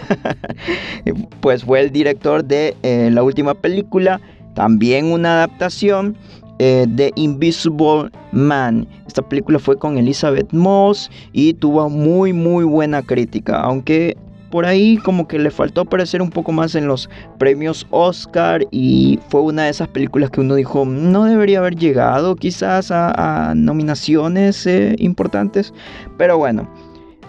pues 1.40 1.64
fue 1.64 1.80
el 1.80 1.90
director 1.90 2.44
de 2.44 2.76
eh, 2.82 3.10
la 3.12 3.22
última 3.22 3.54
película, 3.54 4.20
también 4.54 5.06
una 5.06 5.34
adaptación 5.34 6.16
eh, 6.62 6.84
de 6.86 7.10
Invisible 7.16 8.10
Man. 8.32 8.86
Esta 9.06 9.22
película 9.22 9.58
fue 9.58 9.78
con 9.78 9.96
Elizabeth 9.96 10.52
Moss 10.52 11.10
y 11.32 11.54
tuvo 11.54 11.88
muy 11.88 12.34
muy 12.34 12.64
buena 12.64 13.00
crítica, 13.00 13.62
aunque 13.62 14.14
por 14.50 14.66
ahí 14.66 14.98
como 14.98 15.26
que 15.26 15.38
le 15.38 15.50
faltó 15.50 15.80
aparecer 15.80 16.20
un 16.20 16.28
poco 16.28 16.52
más 16.52 16.74
en 16.74 16.86
los 16.86 17.08
premios 17.38 17.86
Oscar 17.88 18.66
y 18.70 19.18
fue 19.30 19.40
una 19.40 19.64
de 19.64 19.70
esas 19.70 19.88
películas 19.88 20.28
que 20.28 20.42
uno 20.42 20.54
dijo 20.54 20.84
no 20.84 21.24
debería 21.24 21.60
haber 21.60 21.76
llegado 21.76 22.36
quizás 22.36 22.90
a, 22.90 23.54
nominaciones 23.56 24.66
eh, 24.66 24.96
importantes, 24.98 25.72
pero 26.18 26.36
bueno. 26.36 26.68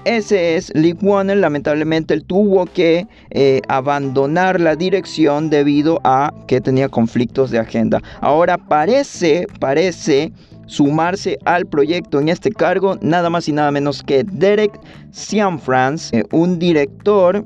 Ese 0.05 0.55
es 0.55 0.72
Lee 0.74 0.96
Warner, 1.00 1.38
lamentablemente 1.38 2.15
él 2.15 2.24
tuvo 2.25 2.65
que 2.65 3.05
eh, 3.29 3.62
abandonar 3.67 4.60
la 4.60 4.75
dirección 4.75 5.51
debido 5.51 6.00
a 6.03 6.34
que 6.48 6.60
tenía 6.60 6.89
conflictos 6.89 7.51
de 7.51 7.60
agenda. 7.60 8.01
Ahora 8.20 8.58
parece, 8.58 9.46
parece 9.60 10.31
sumarse 10.65 11.38
al 11.46 11.67
proyecto 11.67 12.20
en 12.20 12.29
este 12.29 12.50
cargo 12.50 12.98
nada 13.01 13.29
más 13.29 13.48
y 13.48 13.51
nada 13.51 13.70
menos 13.72 14.01
que 14.01 14.24
Derek 14.24 14.79
Cianfrance, 15.13 16.17
eh, 16.17 16.24
un 16.31 16.58
director 16.58 17.46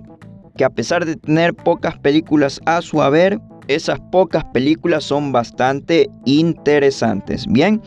que 0.56 0.64
a 0.64 0.70
pesar 0.70 1.06
de 1.06 1.18
tener 1.18 1.54
pocas 1.54 1.98
películas 1.98 2.62
a 2.66 2.82
su 2.82 3.02
haber, 3.02 3.38
esas 3.68 4.00
pocas 4.12 4.46
películas 4.54 5.04
son 5.04 5.32
bastante 5.32 6.10
interesantes. 6.26 7.46
Bien, 7.48 7.82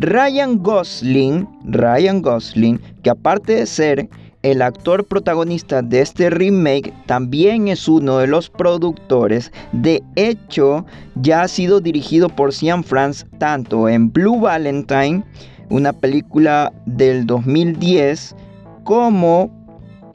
Ryan 0.00 0.62
Gosling, 0.62 1.48
Ryan 1.64 2.22
Gosling, 2.22 2.80
que 3.02 3.10
aparte 3.10 3.56
de 3.56 3.66
ser 3.66 4.08
el 4.42 4.62
actor 4.62 5.04
protagonista 5.04 5.82
de 5.82 6.00
este 6.02 6.30
remake 6.30 6.94
también 7.06 7.66
es 7.66 7.88
uno 7.88 8.18
de 8.18 8.28
los 8.28 8.48
productores. 8.48 9.50
De 9.72 10.00
hecho, 10.14 10.86
ya 11.16 11.42
ha 11.42 11.48
sido 11.48 11.80
dirigido 11.80 12.28
por 12.28 12.54
Cian 12.54 12.84
France 12.84 13.26
tanto 13.38 13.88
en 13.88 14.12
Blue 14.12 14.38
Valentine, 14.38 15.24
una 15.68 15.92
película 15.92 16.72
del 16.86 17.26
2010, 17.26 18.36
como 18.84 19.50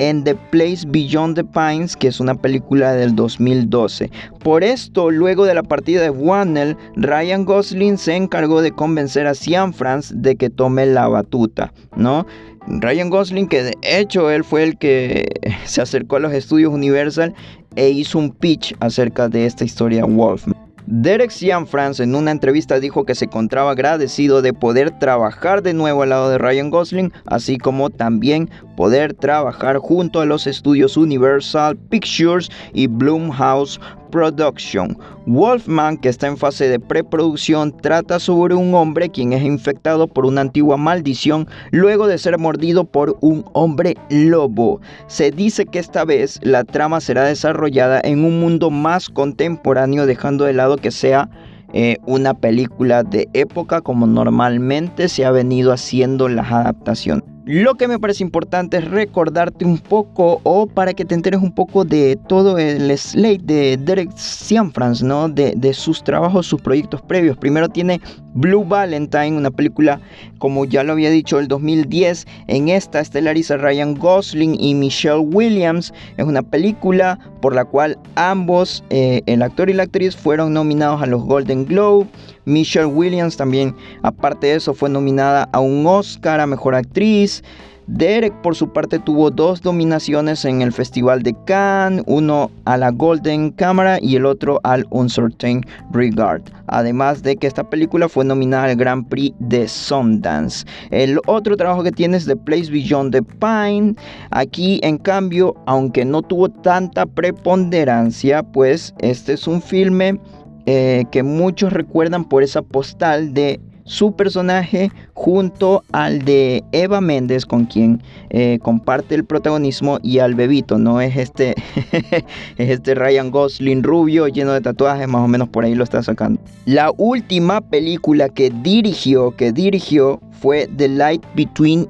en 0.09 0.23
The 0.23 0.35
Place 0.35 0.85
Beyond 0.87 1.35
the 1.35 1.43
Pines, 1.43 1.95
que 1.95 2.07
es 2.07 2.19
una 2.19 2.35
película 2.35 2.93
del 2.93 3.15
2012. 3.15 4.09
Por 4.43 4.63
esto, 4.63 5.11
luego 5.11 5.45
de 5.45 5.53
la 5.53 5.63
partida 5.63 6.01
de 6.01 6.09
Wannell, 6.09 6.77
Ryan 6.95 7.45
Gosling 7.45 7.97
se 7.97 8.15
encargó 8.15 8.61
de 8.61 8.71
convencer 8.71 9.27
a 9.27 9.33
Cian 9.33 9.73
France 9.73 10.13
de 10.15 10.35
que 10.35 10.49
tome 10.49 10.85
la 10.85 11.07
batuta, 11.07 11.73
¿no? 11.95 12.25
Ryan 12.67 13.09
Gosling, 13.09 13.47
que 13.47 13.63
de 13.63 13.73
hecho 13.81 14.29
él 14.29 14.43
fue 14.43 14.63
el 14.63 14.77
que 14.77 15.25
se 15.65 15.81
acercó 15.81 16.17
a 16.17 16.19
los 16.19 16.33
estudios 16.33 16.73
Universal 16.73 17.33
e 17.75 17.89
hizo 17.89 18.19
un 18.19 18.31
pitch 18.31 18.75
acerca 18.79 19.29
de 19.29 19.45
esta 19.45 19.63
historia 19.63 20.05
Wolfman. 20.05 20.62
Derek 20.85 21.31
Cianfrance 21.31 22.03
en 22.03 22.13
una 22.13 22.31
entrevista 22.31 22.79
dijo 22.79 23.05
que 23.05 23.15
se 23.15 23.25
encontraba 23.25 23.71
agradecido 23.71 24.41
de 24.41 24.53
poder 24.53 24.91
trabajar 24.99 25.63
de 25.63 25.73
nuevo 25.73 26.03
al 26.03 26.09
lado 26.09 26.29
de 26.29 26.37
Ryan 26.37 26.69
Gosling, 26.69 27.13
así 27.25 27.57
como 27.57 27.89
también 27.89 28.49
poder 28.75 29.13
trabajar 29.13 29.77
junto 29.77 30.19
a 30.19 30.25
los 30.25 30.45
estudios 30.45 30.97
Universal 30.97 31.77
Pictures 31.77 32.49
y 32.73 32.87
Blumhouse 32.87 33.79
Production. 34.13 34.95
Wolfman, 35.25 35.97
que 35.97 36.07
está 36.07 36.27
en 36.27 36.37
fase 36.37 36.69
de 36.69 36.79
preproducción, 36.79 37.75
trata 37.75 38.19
sobre 38.19 38.53
un 38.53 38.75
hombre 38.75 39.09
quien 39.09 39.33
es 39.33 39.41
infectado 39.41 40.07
por 40.07 40.27
una 40.27 40.41
antigua 40.41 40.77
maldición 40.77 41.47
luego 41.71 42.05
de 42.05 42.19
ser 42.19 42.37
mordido 42.37 42.83
por 42.83 43.17
un 43.21 43.43
hombre 43.53 43.97
lobo. 44.11 44.79
Se 45.07 45.31
dice 45.31 45.65
que 45.65 45.79
esta 45.79 46.05
vez 46.05 46.39
la 46.43 46.63
trama 46.63 47.01
será 47.01 47.23
desarrollada 47.23 48.01
en 48.03 48.23
un 48.23 48.39
mundo 48.39 48.69
más 48.69 49.09
contemporáneo, 49.09 50.05
dejando 50.05 50.45
de 50.45 50.53
lado 50.53 50.77
que 50.77 50.91
sea 50.91 51.27
eh, 51.73 51.97
una 52.05 52.35
película 52.35 53.01
de 53.01 53.27
época 53.33 53.81
como 53.81 54.05
normalmente 54.05 55.09
se 55.09 55.25
ha 55.25 55.31
venido 55.31 55.71
haciendo 55.71 56.29
las 56.29 56.51
adaptaciones. 56.51 57.32
Lo 57.45 57.75
que 57.75 57.89
me 57.89 57.99
parece 57.99 58.23
importante 58.23 58.77
es 58.77 58.89
recordarte 58.89 59.65
un 59.65 59.77
poco 59.77 60.39
o 60.43 60.65
para 60.65 60.93
que 60.93 61.03
te 61.03 61.13
enteres 61.13 61.41
un 61.41 61.53
poco 61.53 61.83
de 61.83 62.17
todo 62.29 62.57
el 62.57 62.97
slate 62.97 63.43
de 63.43 63.77
Derek 63.77 64.15
Cianfrance, 64.15 65.03
¿no? 65.03 65.27
De, 65.27 65.53
de, 65.57 65.73
sus 65.73 66.01
trabajos, 66.01 66.47
sus 66.47 66.61
proyectos 66.61 67.01
previos. 67.01 67.35
Primero 67.35 67.67
tiene 67.67 67.99
Blue 68.33 68.65
Valentine, 68.65 69.37
una 69.37 69.51
película, 69.51 70.01
como 70.39 70.65
ya 70.65 70.83
lo 70.83 70.93
había 70.93 71.09
dicho, 71.09 71.39
el 71.39 71.47
2010. 71.47 72.25
En 72.47 72.69
esta 72.69 72.99
estelariza 72.99 73.57
Ryan 73.57 73.95
Gosling 73.95 74.55
y 74.59 74.73
Michelle 74.75 75.19
Williams. 75.19 75.93
Es 76.17 76.25
una 76.25 76.41
película 76.41 77.19
por 77.41 77.53
la 77.53 77.65
cual 77.65 77.97
ambos, 78.15 78.83
eh, 78.89 79.21
el 79.25 79.41
actor 79.41 79.69
y 79.69 79.73
la 79.73 79.83
actriz, 79.83 80.15
fueron 80.15 80.53
nominados 80.53 81.01
a 81.01 81.05
los 81.05 81.23
Golden 81.23 81.65
Globe. 81.65 82.07
Michelle 82.45 82.85
Williams 82.85 83.37
también, 83.37 83.75
aparte 84.01 84.47
de 84.47 84.55
eso, 84.55 84.73
fue 84.73 84.89
nominada 84.89 85.49
a 85.51 85.59
un 85.59 85.85
Oscar 85.85 86.39
a 86.39 86.47
Mejor 86.47 86.75
Actriz. 86.75 87.43
Derek 87.87 88.33
por 88.41 88.55
su 88.55 88.71
parte 88.71 88.99
tuvo 88.99 89.29
dos 89.29 89.61
dominaciones 89.61 90.45
en 90.45 90.61
el 90.61 90.71
Festival 90.71 91.23
de 91.23 91.35
Cannes, 91.45 92.03
uno 92.07 92.49
a 92.65 92.77
la 92.77 92.91
Golden 92.91 93.51
Camera 93.51 93.97
y 94.01 94.15
el 94.15 94.25
otro 94.25 94.59
al 94.63 94.85
Uncertain 94.89 95.61
Regard. 95.91 96.43
Además 96.67 97.23
de 97.23 97.35
que 97.35 97.47
esta 97.47 97.69
película 97.69 98.07
fue 98.07 98.25
nominada 98.25 98.65
al 98.65 98.75
Grand 98.75 99.07
Prix 99.07 99.35
de 99.39 99.67
Sundance. 99.67 100.65
El 100.91 101.19
otro 101.27 101.57
trabajo 101.57 101.83
que 101.83 101.91
tiene 101.91 102.17
es 102.17 102.25
The 102.25 102.35
Place 102.35 102.71
Beyond 102.71 103.11
the 103.11 103.21
Pine. 103.21 103.95
Aquí 104.31 104.79
en 104.83 104.97
cambio, 104.97 105.55
aunque 105.65 106.05
no 106.05 106.21
tuvo 106.21 106.49
tanta 106.49 107.05
preponderancia, 107.05 108.43
pues 108.43 108.93
este 108.99 109.33
es 109.33 109.47
un 109.47 109.61
filme 109.61 110.19
eh, 110.65 111.03
que 111.11 111.23
muchos 111.23 111.73
recuerdan 111.73 112.23
por 112.23 112.41
esa 112.41 112.61
postal 112.61 113.33
de 113.33 113.59
su 113.83 114.13
personaje 114.13 114.91
junto 115.13 115.83
al 115.91 116.23
de 116.23 116.63
Eva 116.71 117.01
Méndez 117.01 117.45
con 117.45 117.65
quien 117.65 118.01
eh, 118.29 118.59
comparte 118.61 119.15
el 119.15 119.25
protagonismo 119.25 119.99
y 120.01 120.19
al 120.19 120.35
bebito, 120.35 120.77
no 120.77 121.01
es 121.01 121.15
este 121.17 121.55
es 122.57 122.69
este 122.69 122.95
Ryan 122.95 123.31
Gosling 123.31 123.83
rubio 123.83 124.27
lleno 124.27 124.53
de 124.53 124.61
tatuajes, 124.61 125.07
más 125.07 125.23
o 125.23 125.27
menos 125.27 125.49
por 125.49 125.65
ahí 125.65 125.75
lo 125.75 125.83
está 125.83 126.01
sacando. 126.03 126.39
La 126.65 126.91
última 126.97 127.61
película 127.61 128.29
que 128.29 128.49
dirigió, 128.49 129.35
que 129.35 129.51
dirigió 129.51 130.19
fue 130.43 130.67
The 130.75 130.89
Light 130.89 131.23
Between 131.35 131.87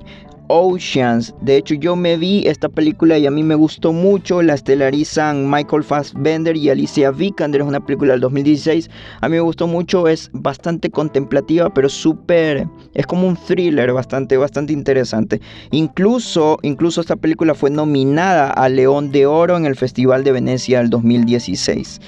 Oceans. 0.47 1.33
De 1.41 1.57
hecho, 1.57 1.73
yo 1.75 1.95
me 1.95 2.17
vi 2.17 2.47
esta 2.47 2.69
película 2.69 3.17
y 3.17 3.25
a 3.25 3.31
mí 3.31 3.43
me 3.43 3.55
gustó 3.55 3.93
mucho. 3.93 4.41
La 4.41 4.53
estelarizan 4.53 5.49
Michael 5.49 5.83
Fassbender 5.83 6.57
y 6.57 6.69
Alicia 6.69 7.11
Vikander. 7.11 7.61
Es 7.61 7.67
una 7.67 7.85
película 7.85 8.13
del 8.13 8.21
2016. 8.21 8.89
A 9.21 9.29
mí 9.29 9.35
me 9.35 9.41
gustó 9.41 9.67
mucho. 9.67 10.07
Es 10.07 10.29
bastante 10.33 10.89
contemplativa, 10.89 11.73
pero 11.73 11.89
súper. 11.89 12.67
Es 12.93 13.07
como 13.07 13.27
un 13.27 13.35
thriller 13.35 13.93
bastante, 13.93 14.37
bastante 14.37 14.73
interesante. 14.73 15.41
Incluso, 15.71 16.57
incluso 16.61 17.01
esta 17.01 17.15
película 17.15 17.55
fue 17.55 17.69
nominada 17.69 18.49
a 18.49 18.69
León 18.69 19.11
de 19.11 19.25
Oro 19.25 19.57
en 19.57 19.65
el 19.65 19.75
Festival 19.75 20.23
de 20.23 20.33
Venecia 20.33 20.79
del 20.79 20.89
2016. 20.89 21.99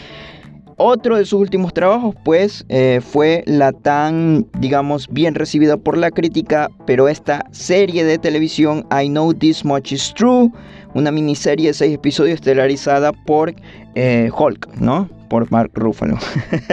Otro 0.77 1.15
de 1.15 1.23
sus 1.23 1.39
últimos 1.39 1.73
trabajos, 1.73 2.15
pues, 2.25 2.65
eh, 2.67 2.99
fue 3.01 3.45
la 3.47 3.71
tan, 3.71 4.45
digamos, 4.59 5.07
bien 5.09 5.33
recibida 5.33 5.77
por 5.77 5.97
la 5.97 6.11
crítica, 6.11 6.69
pero 6.85 7.07
esta 7.07 7.45
serie 7.51 8.03
de 8.03 8.17
televisión, 8.17 8.85
I 8.91 9.07
Know 9.07 9.33
This 9.33 9.63
Much 9.63 9.93
Is 9.93 10.13
True, 10.13 10.51
una 10.93 11.11
miniserie 11.11 11.67
de 11.67 11.73
seis 11.73 11.93
episodios 11.93 12.35
estelarizada 12.35 13.13
por 13.13 13.55
eh, 13.95 14.29
Hulk, 14.35 14.79
¿no? 14.79 15.09
Por 15.29 15.51
Mark 15.51 15.71
Ruffalo, 15.73 16.17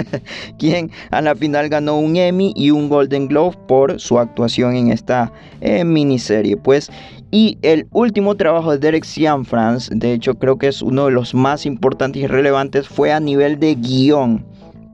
quien 0.58 0.90
a 1.10 1.22
la 1.22 1.34
final 1.34 1.68
ganó 1.68 1.98
un 1.98 2.16
Emmy 2.16 2.52
y 2.54 2.70
un 2.70 2.88
Golden 2.88 3.28
Globe 3.28 3.56
por 3.66 3.98
su 3.98 4.18
actuación 4.18 4.76
en 4.76 4.90
esta 4.90 5.32
eh, 5.60 5.84
miniserie. 5.84 6.56
Pues, 6.56 6.90
y 7.30 7.58
el 7.62 7.86
último 7.92 8.36
trabajo 8.36 8.72
de 8.72 8.78
Derek 8.78 9.04
Cianfrance, 9.04 9.90
de 9.94 10.12
hecho 10.12 10.34
creo 10.34 10.58
que 10.58 10.68
es 10.68 10.82
uno 10.82 11.06
de 11.06 11.12
los 11.12 11.34
más 11.34 11.64
importantes 11.64 12.22
y 12.22 12.26
relevantes, 12.26 12.88
fue 12.88 13.12
a 13.12 13.20
nivel 13.20 13.58
de 13.58 13.74
guion, 13.74 14.44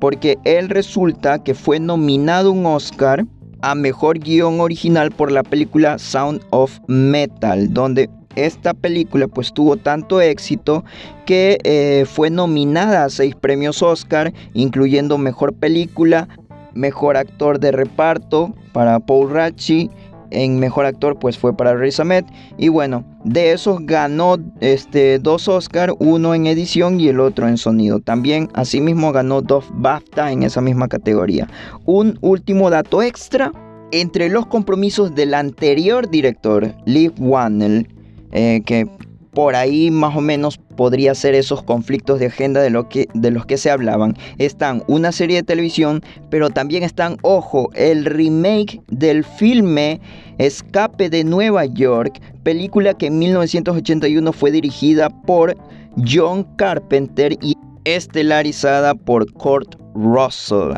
porque 0.01 0.39
él 0.45 0.69
resulta 0.69 1.43
que 1.43 1.55
fue 1.55 1.81
nominado 1.81 2.53
un 2.53 2.65
Oscar 2.65 3.25
a 3.61 3.75
Mejor 3.75 4.21
Guión 4.21 4.61
Original 4.61 5.11
por 5.11 5.33
la 5.33 5.43
película 5.43 5.99
Sound 5.99 6.41
of 6.51 6.79
Metal, 6.87 7.73
donde 7.73 8.09
esta 8.47 8.75
película 8.75 9.29
pues 9.29 9.53
tuvo 9.53 9.77
tanto 9.77 10.21
éxito 10.21 10.85
que 11.27 11.59
eh, 11.65 12.05
fue 12.07 12.31
nominada 12.31 13.05
a 13.05 13.11
seis 13.11 13.35
premios 13.35 13.83
Oscar, 13.83 14.33
incluyendo 14.55 15.19
Mejor 15.19 15.55
Película, 15.55 16.29
Mejor 16.75 17.17
Actor 17.17 17.59
de 17.59 17.73
Reparto 17.73 18.55
para 18.73 19.01
Paul 19.01 19.31
Ratchie, 19.31 19.91
en 20.31 20.59
mejor 20.59 20.87
actor 20.87 21.19
pues 21.19 21.39
fue 21.39 21.57
para 21.57 21.75
Riz 21.75 22.01
Ahmed 22.01 22.25
y 22.57 22.69
bueno 22.69 23.05
de 23.25 23.53
esos 23.53 23.85
ganó 23.87 24.37
este 24.61 25.19
dos 25.19 25.49
Oscar 25.49 25.95
uno 25.99 26.35
en 26.35 26.47
edición 26.47 27.01
y 27.01 27.09
el 27.09 27.21
otro 27.21 27.49
en 27.49 27.57
sonido. 27.57 28.01
También 28.01 28.49
asimismo 28.55 29.13
ganó 29.13 29.43
dos 29.43 29.65
BAFTA 29.73 30.33
en 30.33 30.43
esa 30.43 30.61
misma 30.61 30.89
categoría. 30.89 31.49
Un 31.85 32.19
último 32.21 32.71
dato 32.71 33.03
extra 33.03 33.53
entre 33.91 34.29
los 34.29 34.47
compromisos 34.47 35.15
del 35.15 35.35
anterior 35.35 36.11
director 36.11 36.75
Lee 36.85 37.11
Wannell 37.19 37.89
eh, 38.33 38.63
que 38.65 38.87
por 39.33 39.55
ahí 39.55 39.91
más 39.91 40.17
o 40.17 40.21
menos 40.21 40.59
podría 40.77 41.15
ser 41.15 41.35
esos 41.35 41.63
conflictos 41.63 42.19
de 42.19 42.27
agenda 42.27 42.61
de, 42.61 42.85
que, 42.89 43.07
de 43.15 43.31
los 43.31 43.47
que 43.47 43.57
se 43.57 43.71
hablaban. 43.71 44.17
Están 44.39 44.83
una 44.89 45.13
serie 45.13 45.37
de 45.37 45.43
televisión, 45.45 46.03
pero 46.31 46.51
también 46.51 46.83
están, 46.83 47.19
ojo, 47.23 47.71
el 47.75 48.05
remake 48.05 48.81
del 48.89 49.25
filme 49.25 50.01
Escape 50.39 51.09
de 51.09 51.25
Nueva 51.25 51.67
York, 51.67 52.21
película 52.43 52.95
que 52.95 53.07
en 53.07 53.19
1981 53.19 54.33
fue 54.33 54.51
dirigida 54.51 55.09
por 55.09 55.57
John 56.05 56.45
Carpenter 56.57 57.37
y 57.43 57.57
estelarizada 57.85 58.95
por 58.95 59.31
Kurt 59.33 59.77
Russell. 59.95 60.75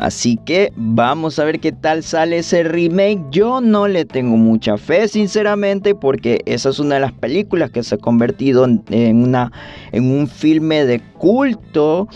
Así 0.00 0.38
que 0.46 0.72
vamos 0.76 1.38
a 1.38 1.44
ver 1.44 1.60
qué 1.60 1.72
tal 1.72 2.02
sale 2.02 2.38
ese 2.38 2.62
remake. 2.62 3.22
Yo 3.30 3.60
no 3.60 3.86
le 3.86 4.06
tengo 4.06 4.38
mucha 4.38 4.78
fe, 4.78 5.06
sinceramente, 5.08 5.94
porque 5.94 6.40
esa 6.46 6.70
es 6.70 6.78
una 6.78 6.94
de 6.94 7.02
las 7.02 7.12
películas 7.12 7.70
que 7.70 7.82
se 7.82 7.96
ha 7.96 7.98
convertido 7.98 8.64
en, 8.64 9.22
una, 9.22 9.52
en 9.92 10.10
un 10.10 10.26
filme 10.26 10.86
de 10.86 11.00
culto. 11.18 12.08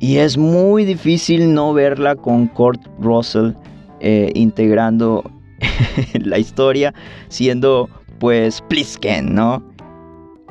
Y 0.00 0.16
es 0.16 0.38
muy 0.38 0.86
difícil 0.86 1.52
no 1.52 1.74
verla 1.74 2.16
con 2.16 2.46
Kurt 2.46 2.80
Russell 2.98 3.52
eh, 4.00 4.32
integrando 4.34 5.30
la 6.14 6.38
historia, 6.38 6.94
siendo 7.28 7.90
pues 8.18 8.62
Plisken, 8.70 9.34
¿no? 9.34 9.62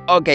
Ok, 0.09 0.29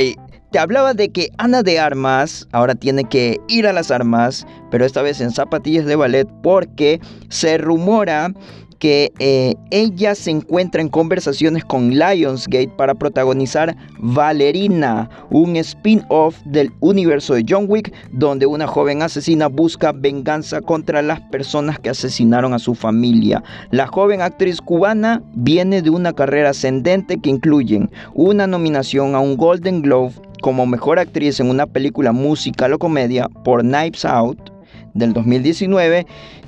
te 0.53 0.59
hablaba 0.59 0.93
de 0.93 1.09
que 1.09 1.31
Ana 1.39 1.63
de 1.63 1.81
Armas 1.81 2.47
ahora 2.53 2.75
tiene 2.75 3.05
que 3.05 3.41
ir 3.49 3.67
a 3.67 3.73
las 3.73 3.91
armas, 3.91 4.47
pero 4.71 4.85
esta 4.85 5.01
vez 5.01 5.21
en 5.23 5.31
zapatillas 5.31 5.87
de 5.87 5.97
ballet 5.97 6.29
porque 6.43 7.01
se 7.31 7.57
rumora 7.57 8.33
que 8.79 9.13
eh, 9.21 9.55
ella 9.71 10.15
se 10.15 10.33
encuentra 10.33 10.83
en 10.83 10.89
conversaciones 10.89 11.65
con 11.65 11.91
Lionsgate 11.91 12.73
para 12.77 12.95
protagonizar 12.95 13.77
Valerina, 14.01 15.09
un 15.31 15.55
spin-off 15.57 16.37
del 16.45 16.73
universo 16.81 17.35
de 17.35 17.47
John 17.49 17.67
Wick, 17.69 17.95
donde 18.11 18.45
una 18.45 18.67
joven 18.67 19.01
asesina 19.01 19.47
busca 19.47 19.93
venganza 19.93 20.61
contra 20.61 21.01
las 21.01 21.21
personas 21.21 21.79
que 21.79 21.91
asesinaron 21.91 22.55
a 22.55 22.59
su 22.59 22.75
familia. 22.75 23.43
La 23.71 23.87
joven 23.87 24.21
actriz 24.21 24.61
cubana 24.61 25.23
viene 25.33 25.81
de 25.81 25.91
una 25.91 26.13
carrera 26.13 26.51
ascendente 26.51 27.19
que 27.21 27.31
incluyen 27.31 27.89
una 28.15 28.49
nominación 28.49 29.15
a 29.15 29.21
un 29.21 29.37
Golden 29.37 29.81
Globe 29.83 30.13
como 30.43 30.67
mejor 30.67 30.99
actriz 30.99 31.41
en 31.41 31.49
una 31.49 31.67
película 31.67 32.13
musical 32.13 32.75
o 32.75 32.79
comedia 32.79 33.31
por 33.45 33.63
Knives 33.63 34.05
Out 34.05 34.51
del 34.93 35.15
2019 35.15 36.07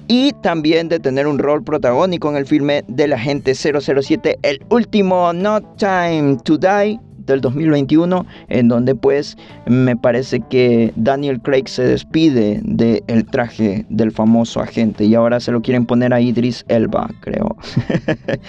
y 0.09 0.33
también 0.43 0.91
de 0.91 1.01
tener 1.01 1.27
un 1.27 1.39
rol 1.39 1.65
protagónico 1.65 2.29
en 2.29 2.37
el 2.37 2.45
filme 2.45 2.85
del 2.89 3.15
agente 3.15 3.55
007, 3.55 4.39
el 4.43 4.63
último 4.69 5.33
No 5.33 5.63
Time 5.63 6.37
to 6.45 6.59
Die 6.59 7.01
del 7.25 7.41
2021, 7.41 8.27
en 8.49 8.69
donde 8.69 8.95
pues 8.95 9.39
me 9.67 9.97
parece 9.97 10.41
que 10.51 10.93
Daniel 10.97 11.41
Craig 11.41 11.69
se 11.69 11.85
despide 11.85 12.61
del 12.65 13.25
traje 13.27 13.87
del 13.89 14.13
famoso 14.13 14.61
agente 14.61 15.05
y 15.07 15.15
ahora 15.15 15.41
se 15.41 15.53
lo 15.53 15.63
quieren 15.63 15.87
poner 15.87 16.13
a 16.13 16.21
Idris 16.21 16.67
Elba, 16.69 17.09
creo. 17.21 17.57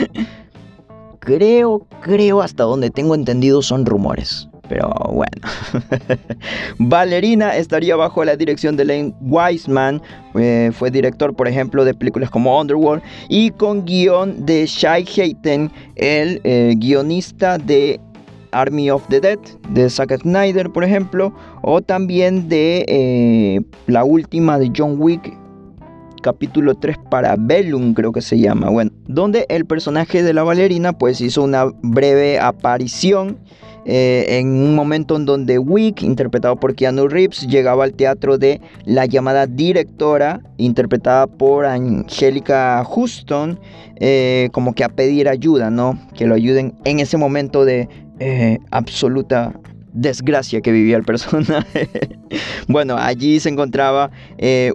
creo, 1.19 1.87
creo 2.01 2.41
hasta 2.41 2.63
donde 2.63 2.89
tengo 2.89 3.15
entendido 3.15 3.61
son 3.61 3.85
rumores. 3.85 4.49
Pero 4.67 4.89
bueno. 5.11 5.47
Valerina 6.79 7.55
estaría 7.55 7.95
bajo 7.95 8.23
la 8.25 8.35
dirección 8.35 8.75
de 8.75 8.85
Lane 8.85 9.13
Wiseman. 9.21 10.01
Eh, 10.35 10.71
fue 10.73 10.91
director, 10.91 11.35
por 11.35 11.47
ejemplo, 11.47 11.85
de 11.85 11.93
películas 11.93 12.29
como 12.29 12.59
Underworld. 12.59 13.03
Y 13.29 13.51
con 13.51 13.85
guion 13.85 14.45
de 14.45 14.65
Shai 14.65 15.05
Hayten, 15.05 15.71
el 15.95 16.41
eh, 16.43 16.73
guionista 16.77 17.57
de 17.57 17.99
Army 18.55 18.89
of 18.89 19.03
the 19.09 19.19
Dead 19.19 19.39
de 19.69 19.89
Zack 19.89 20.17
Snyder, 20.21 20.69
por 20.69 20.83
ejemplo, 20.83 21.33
o 21.61 21.81
también 21.81 22.47
de 22.47 22.85
eh, 22.87 23.61
la 23.87 24.03
última 24.03 24.57
de 24.57 24.71
John 24.75 24.95
Wick, 24.97 25.37
capítulo 26.21 26.73
3 26.73 26.97
para 27.11 27.35
Bellum, 27.37 27.93
creo 27.93 28.11
que 28.11 28.21
se 28.21 28.39
llama, 28.39 28.69
bueno, 28.69 28.91
donde 29.07 29.45
el 29.49 29.65
personaje 29.65 30.23
de 30.23 30.33
la 30.33 30.43
bailarina 30.43 30.93
pues 30.93 31.21
hizo 31.21 31.43
una 31.43 31.65
breve 31.83 32.39
aparición 32.39 33.37
eh, 33.85 34.39
en 34.39 34.47
un 34.47 34.73
momento 34.73 35.15
en 35.15 35.25
donde 35.25 35.59
Wick, 35.59 36.01
interpretado 36.01 36.55
por 36.55 36.73
Keanu 36.75 37.07
Reeves, 37.07 37.47
llegaba 37.47 37.83
al 37.83 37.93
teatro 37.93 38.39
de 38.39 38.59
la 38.83 39.05
llamada 39.05 39.45
directora, 39.45 40.41
interpretada 40.57 41.27
por 41.27 41.65
Angélica 41.65 42.83
Houston, 42.83 43.59
eh, 43.99 44.49
como 44.51 44.73
que 44.73 44.83
a 44.83 44.89
pedir 44.89 45.29
ayuda, 45.29 45.69
¿no? 45.69 45.99
Que 46.15 46.25
lo 46.25 46.33
ayuden 46.33 46.73
en 46.83 46.99
ese 46.99 47.17
momento 47.17 47.63
de 47.63 47.87
eh, 48.19 48.57
absoluta 48.71 49.53
desgracia 49.93 50.61
que 50.61 50.71
vivía 50.71 50.97
el 50.97 51.03
personaje. 51.03 51.87
bueno, 52.67 52.97
allí 52.97 53.39
se 53.39 53.49
encontraba 53.49 54.09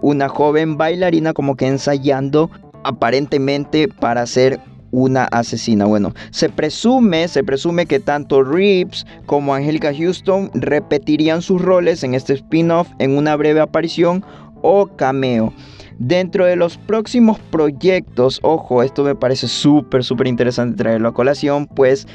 una 0.00 0.28
joven 0.28 0.78
bailarina 0.78 1.32
como 1.34 1.56
que 1.56 1.66
ensayando 1.66 2.48
aparentemente 2.84 3.88
para 3.88 4.24
ser 4.26 4.60
una 4.90 5.24
asesina. 5.24 5.84
Bueno, 5.84 6.14
se 6.30 6.48
presume, 6.48 7.28
se 7.28 7.44
presume 7.44 7.86
que 7.86 8.00
tanto 8.00 8.42
Reeves 8.42 9.06
como 9.26 9.54
Angelica 9.54 9.92
Houston 9.94 10.50
repetirían 10.54 11.42
sus 11.42 11.60
roles 11.60 12.02
en 12.04 12.14
este 12.14 12.34
spin-off 12.34 12.88
en 12.98 13.16
una 13.16 13.36
breve 13.36 13.60
aparición 13.60 14.24
o 14.62 14.86
cameo. 14.86 15.52
Dentro 15.98 16.46
de 16.46 16.56
los 16.56 16.78
próximos 16.78 17.38
proyectos, 17.50 18.40
ojo, 18.42 18.82
esto 18.82 19.04
me 19.04 19.14
parece 19.14 19.48
súper, 19.48 20.02
súper 20.02 20.28
interesante 20.28 20.78
traerlo 20.78 21.08
a 21.08 21.14
colación, 21.14 21.66
pues 21.66 22.06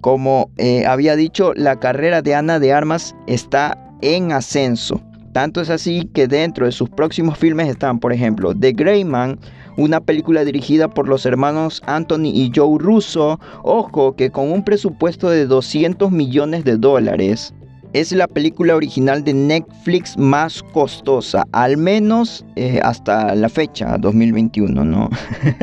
como 0.00 0.50
eh, 0.56 0.86
había 0.86 1.16
dicho, 1.16 1.52
la 1.54 1.78
carrera 1.78 2.22
de 2.22 2.34
Ana 2.34 2.58
de 2.58 2.72
Armas 2.72 3.14
está 3.26 3.78
en 4.00 4.32
ascenso. 4.32 5.00
Tanto 5.32 5.60
es 5.60 5.70
así 5.70 6.08
que 6.12 6.26
dentro 6.26 6.66
de 6.66 6.72
sus 6.72 6.88
próximos 6.88 7.38
filmes 7.38 7.68
están, 7.68 8.00
por 8.00 8.12
ejemplo, 8.12 8.54
The 8.54 8.72
Greyman, 8.72 9.38
una 9.78 10.00
película 10.00 10.44
dirigida 10.44 10.88
por 10.88 11.08
los 11.08 11.24
hermanos 11.24 11.82
Anthony 11.86 12.32
y 12.34 12.52
Joe 12.54 12.78
Russo, 12.78 13.38
ojo 13.62 14.16
que 14.16 14.30
con 14.30 14.50
un 14.50 14.64
presupuesto 14.64 15.30
de 15.30 15.46
200 15.46 16.10
millones 16.10 16.64
de 16.64 16.76
dólares, 16.76 17.54
es 17.92 18.12
la 18.12 18.26
película 18.26 18.76
original 18.76 19.24
de 19.24 19.32
Netflix 19.32 20.18
más 20.18 20.62
costosa, 20.74 21.46
al 21.52 21.76
menos 21.76 22.44
eh, 22.56 22.80
hasta 22.82 23.34
la 23.34 23.48
fecha, 23.48 23.96
2021, 23.98 24.84
¿no? 24.84 25.08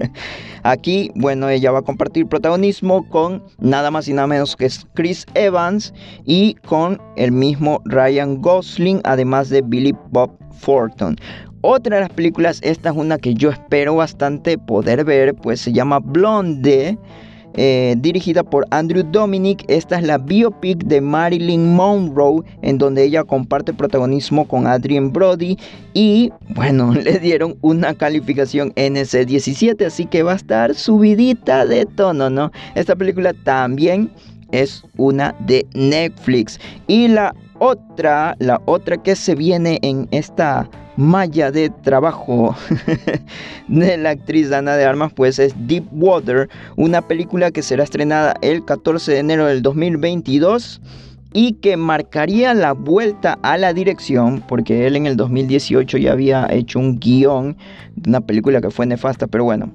Aquí, 0.64 1.12
bueno, 1.14 1.48
ella 1.50 1.72
va 1.72 1.80
a 1.80 1.84
compartir 1.84 2.26
protagonismo 2.26 3.08
con 3.10 3.44
nada 3.60 3.92
más 3.92 4.08
y 4.08 4.14
nada 4.14 4.28
menos 4.28 4.56
que 4.56 4.68
Chris 4.96 5.28
Evans 5.36 5.94
y 6.26 6.56
con 6.66 7.00
el 7.18 7.32
mismo 7.32 7.82
Ryan 7.86 8.42
Gosling, 8.42 9.02
además 9.04 9.50
de 9.50 9.62
Billy 9.62 9.94
Bob 10.10 10.32
Thornton. 10.66 11.18
Otra 11.68 11.96
de 11.96 12.02
las 12.04 12.12
películas, 12.12 12.60
esta 12.62 12.92
es 12.92 12.96
una 12.96 13.18
que 13.18 13.34
yo 13.34 13.50
espero 13.50 13.96
bastante 13.96 14.60
poder 14.60 15.04
ver, 15.04 15.34
pues 15.34 15.60
se 15.60 15.74
llama 15.74 15.98
Blonde. 15.98 16.96
Eh, 17.56 17.96
dirigida 17.98 18.44
por 18.44 18.68
Andrew 18.70 19.04
Dominic. 19.04 19.66
Esta 19.68 19.98
es 19.98 20.04
la 20.04 20.20
biopic 20.20 20.84
de 20.84 21.02
Marilyn 21.02 21.74
Monroe, 21.74 22.44
en 22.62 22.78
donde 22.78 23.04
ella 23.04 23.24
comparte 23.24 23.74
protagonismo 23.74 24.48
con 24.48 24.68
Adrian 24.68 25.12
Brody. 25.12 25.58
Y 25.96 26.32
bueno, 26.50 26.94
le 27.04 27.18
dieron 27.18 27.58
una 27.62 27.96
calificación 27.96 28.72
NC17, 28.76 29.88
así 29.88 30.06
que 30.06 30.22
va 30.22 30.34
a 30.34 30.36
estar 30.36 30.76
subidita 30.76 31.66
de 31.66 31.88
tono, 31.88 32.30
¿no? 32.30 32.52
Esta 32.76 32.96
película 32.96 33.34
también 33.44 34.12
es 34.52 34.84
una 34.98 35.34
de 35.40 35.66
Netflix. 35.74 36.60
Y 36.86 37.08
la 37.08 37.34
otra, 37.60 38.36
la 38.40 38.62
otra 38.66 38.98
que 38.98 39.16
se 39.16 39.36
viene 39.36 39.80
en 39.82 40.08
esta 40.12 40.70
malla 40.98 41.52
de 41.52 41.70
trabajo 41.70 42.56
de 43.68 43.98
la 43.98 44.12
actriz 44.12 44.52
Ana 44.52 44.76
de 44.76 44.86
Armas 44.86 45.12
pues 45.14 45.40
es 45.40 45.54
Deep 45.68 45.86
Water, 45.92 46.50
una 46.78 47.02
película 47.02 47.52
que 47.52 47.62
será 47.62 47.84
estrenada 47.84 48.36
el 48.42 48.64
14 48.64 49.12
de 49.12 49.20
enero 49.20 49.46
del 49.46 49.62
2022 49.62 50.82
y 51.34 51.54
que 51.54 51.76
marcaría 51.76 52.54
la 52.54 52.72
vuelta 52.72 53.38
a 53.42 53.58
la 53.58 53.74
dirección, 53.74 54.42
porque 54.48 54.88
él 54.88 54.96
en 54.96 55.06
el 55.06 55.18
2018 55.18 55.98
ya 55.98 56.14
había 56.14 56.48
hecho 56.50 56.80
un 56.80 56.98
guion 56.98 57.58
de 57.98 58.10
una 58.10 58.22
película 58.22 58.62
que 58.62 58.72
fue 58.72 58.86
nefasta, 58.86 59.28
pero 59.28 59.44
bueno, 59.44 59.70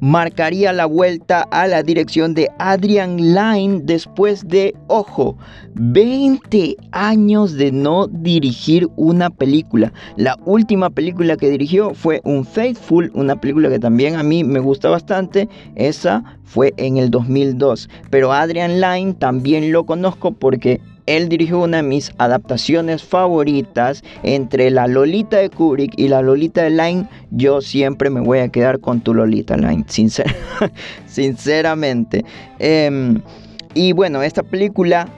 marcaría 0.00 0.72
la 0.72 0.86
vuelta 0.86 1.42
a 1.50 1.66
la 1.66 1.82
dirección 1.82 2.34
de 2.34 2.50
Adrian 2.58 3.16
Lyne 3.16 3.80
después 3.84 4.46
de, 4.46 4.74
ojo, 4.88 5.36
20 5.74 6.76
años 6.92 7.54
de 7.54 7.72
no 7.72 8.06
dirigir 8.08 8.88
una 8.96 9.30
película. 9.30 9.92
La 10.16 10.38
última 10.44 10.90
película 10.90 11.36
que 11.36 11.50
dirigió 11.50 11.94
fue 11.94 12.20
Un 12.24 12.44
Faithful, 12.44 13.10
una 13.14 13.40
película 13.40 13.68
que 13.68 13.78
también 13.78 14.16
a 14.16 14.22
mí 14.22 14.44
me 14.44 14.60
gusta 14.60 14.88
bastante. 14.88 15.48
Esa 15.74 16.38
fue 16.44 16.74
en 16.76 16.96
el 16.96 17.10
2002. 17.10 17.88
Pero 18.10 18.32
Adrian 18.32 18.80
Lyne 18.80 19.14
también 19.14 19.72
lo 19.72 19.84
conozco 19.84 20.32
porque 20.32 20.80
él 21.06 21.28
dirigió 21.28 21.60
una 21.60 21.78
de 21.78 21.82
mis 21.82 22.12
adaptaciones 22.18 23.02
favoritas 23.02 24.02
entre 24.22 24.70
la 24.70 24.86
Lolita 24.86 25.38
de 25.38 25.50
Kubrick 25.50 25.92
y 25.96 26.08
la 26.08 26.22
Lolita 26.22 26.62
de 26.62 26.70
Line. 26.70 27.08
Yo 27.30 27.60
siempre 27.60 28.10
me 28.10 28.20
voy 28.20 28.38
a 28.38 28.48
quedar 28.48 28.80
con 28.80 29.00
tu 29.00 29.14
Lolita 29.14 29.56
Line, 29.56 29.84
sinceramente. 31.06 32.24
Em, 32.58 33.20
y 33.74 33.92
bueno, 33.92 34.22
esta 34.22 34.42
película 34.42 35.08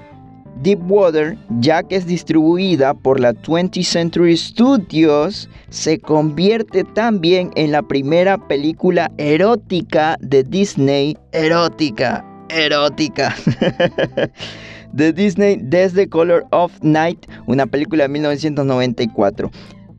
Deep 0.63 0.91
Water, 0.91 1.37
ya 1.61 1.83
que 1.83 1.97
es 1.97 2.07
distribuida 2.07 2.95
por 2.95 3.21
la 3.21 3.35
20th 3.35 3.85
Century 3.85 4.37
Studios, 4.37 5.49
se 5.69 5.99
convierte 5.99 6.83
también 6.83 7.51
en 7.57 7.73
la 7.73 7.83
primera 7.83 8.39
película 8.39 9.13
erótica 9.19 10.17
de 10.21 10.43
Disney. 10.43 11.17
Erótica, 11.33 12.25
erótica. 12.49 13.37
de 14.97 15.13
Disney 15.13 15.59
desde 15.63 16.09
Color 16.09 16.47
of 16.51 16.73
Night, 16.83 17.27
una 17.47 17.67
película 17.67 18.05
de 18.05 18.09
1994. 18.09 19.51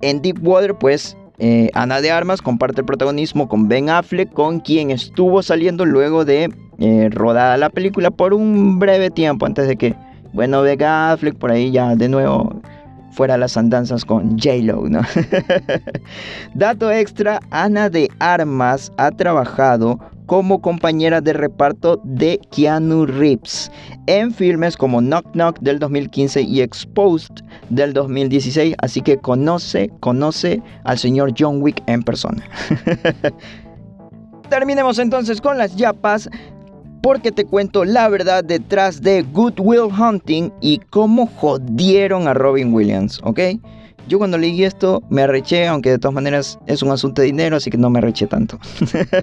En 0.01 0.21
Deep 0.21 0.45
Water, 0.45 0.75
pues 0.75 1.15
eh, 1.37 1.69
Ana 1.73 2.01
de 2.01 2.11
Armas 2.11 2.41
comparte 2.41 2.81
el 2.81 2.85
protagonismo 2.85 3.47
con 3.47 3.67
Ben 3.67 3.89
Affleck, 3.89 4.33
con 4.33 4.59
quien 4.59 4.89
estuvo 4.89 5.43
saliendo 5.43 5.85
luego 5.85 6.25
de 6.25 6.49
eh, 6.79 7.09
rodada 7.11 7.57
la 7.57 7.69
película 7.69 8.09
por 8.11 8.33
un 8.33 8.79
breve 8.79 9.11
tiempo 9.11 9.45
antes 9.45 9.67
de 9.67 9.75
que, 9.75 9.95
bueno, 10.33 10.63
Ben 10.63 10.83
Affleck 10.83 11.35
por 11.35 11.51
ahí 11.51 11.71
ya 11.71 11.95
de 11.95 12.09
nuevo 12.09 12.59
fuera 13.11 13.37
las 13.37 13.57
andanzas 13.57 14.05
con 14.05 14.37
J-Lo, 14.37 14.89
¿no? 14.89 15.01
Dato 16.53 16.91
extra, 16.91 17.39
Ana 17.49 17.89
de 17.89 18.09
Armas 18.19 18.91
ha 18.97 19.11
trabajado 19.11 19.99
como 20.27 20.61
compañera 20.61 21.21
de 21.21 21.33
reparto 21.33 21.99
de 22.03 22.39
Keanu 22.51 23.05
Reeves 23.07 23.71
en 24.05 24.31
filmes 24.31 24.77
como 24.77 24.99
Knock 24.99 25.31
Knock 25.31 25.59
del 25.61 25.79
2015 25.79 26.41
y 26.41 26.61
Exposed 26.61 27.43
del 27.69 27.93
2016, 27.93 28.75
así 28.77 29.01
que 29.01 29.17
conoce, 29.17 29.89
conoce 30.01 30.61
al 30.83 30.99
señor 30.99 31.33
John 31.37 31.61
Wick 31.61 31.81
en 31.87 32.03
persona. 32.03 32.43
Terminemos 34.49 34.99
entonces 34.99 35.41
con 35.41 35.57
las 35.57 35.75
yapas 35.75 36.29
porque 37.01 37.31
te 37.31 37.45
cuento 37.45 37.85
la 37.85 38.09
verdad 38.09 38.43
detrás 38.43 39.01
de 39.01 39.21
Good 39.21 39.59
Will 39.59 39.91
Hunting 39.97 40.51
y 40.61 40.79
cómo 40.89 41.27
jodieron 41.27 42.27
a 42.27 42.33
Robin 42.33 42.73
Williams, 42.73 43.19
¿ok? 43.23 43.39
Yo 44.07 44.17
cuando 44.19 44.37
leí 44.37 44.63
esto 44.63 45.03
me 45.09 45.23
arreché, 45.23 45.67
aunque 45.67 45.89
de 45.89 45.97
todas 45.99 46.13
maneras 46.13 46.57
es 46.65 46.81
un 46.81 46.91
asunto 46.91 47.21
de 47.21 47.27
dinero, 47.27 47.57
así 47.57 47.69
que 47.69 47.77
no 47.77 47.89
me 47.89 47.99
arreché 47.99 48.25
tanto. 48.25 48.57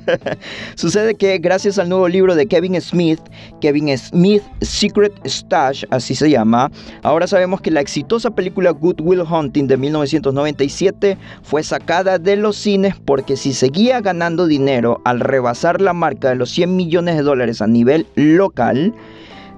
Sucede 0.74 1.14
que 1.14 1.38
gracias 1.38 1.78
al 1.78 1.88
nuevo 1.88 2.06
libro 2.06 2.34
de 2.34 2.46
Kevin 2.46 2.78
Smith, 2.80 3.20
Kevin 3.60 3.96
Smith 3.96 4.42
Secret 4.60 5.12
Stash, 5.24 5.84
así 5.90 6.14
se 6.14 6.28
llama, 6.28 6.70
ahora 7.02 7.26
sabemos 7.26 7.62
que 7.62 7.70
la 7.70 7.80
exitosa 7.80 8.30
película 8.30 8.70
Good 8.72 9.00
Will 9.00 9.22
Hunting 9.22 9.66
de 9.66 9.76
1997 9.78 11.16
fue 11.42 11.62
sacada 11.62 12.18
de 12.18 12.36
los 12.36 12.56
cines 12.56 12.94
porque 13.06 13.36
si 13.36 13.54
seguía 13.54 14.02
ganando 14.02 14.46
dinero 14.46 15.00
al 15.04 15.20
rebasar 15.20 15.80
la 15.80 15.94
marca 15.94 16.28
de 16.28 16.36
los 16.36 16.50
100 16.50 16.76
millones 16.76 17.16
de 17.16 17.22
dólares 17.22 17.62
a 17.62 17.66
nivel 17.66 18.06
local, 18.16 18.94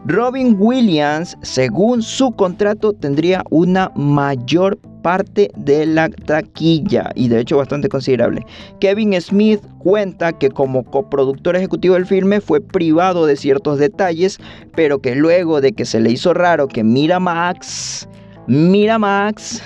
Robin 0.08 0.54
Williams, 0.56 1.36
según 1.42 2.00
su 2.00 2.30
contrato, 2.30 2.92
tendría 2.92 3.42
una 3.50 3.90
mayor 3.96 4.78
parte 5.06 5.52
de 5.54 5.86
la 5.86 6.08
taquilla 6.08 7.12
y 7.14 7.28
de 7.28 7.38
hecho 7.38 7.58
bastante 7.58 7.88
considerable. 7.88 8.44
Kevin 8.80 9.14
Smith 9.20 9.60
cuenta 9.78 10.32
que 10.32 10.50
como 10.50 10.82
coproductor 10.82 11.54
ejecutivo 11.54 11.94
del 11.94 12.06
filme 12.06 12.40
fue 12.40 12.60
privado 12.60 13.24
de 13.24 13.36
ciertos 13.36 13.78
detalles, 13.78 14.40
pero 14.74 14.98
que 14.98 15.14
luego 15.14 15.60
de 15.60 15.70
que 15.70 15.84
se 15.84 16.00
le 16.00 16.10
hizo 16.10 16.34
raro 16.34 16.66
que 16.66 16.82
Miramax 16.82 18.08
Miramax, 18.48 19.62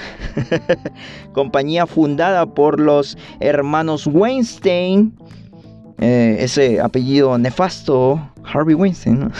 compañía 1.33 1.87
fundada 1.87 2.44
por 2.44 2.79
los 2.79 3.16
hermanos 3.40 4.07
Weinstein, 4.07 5.14
eh, 6.00 6.37
ese 6.38 6.83
apellido 6.83 7.38
nefasto, 7.38 8.20
Harvey 8.44 8.74
Weinstein, 8.74 9.33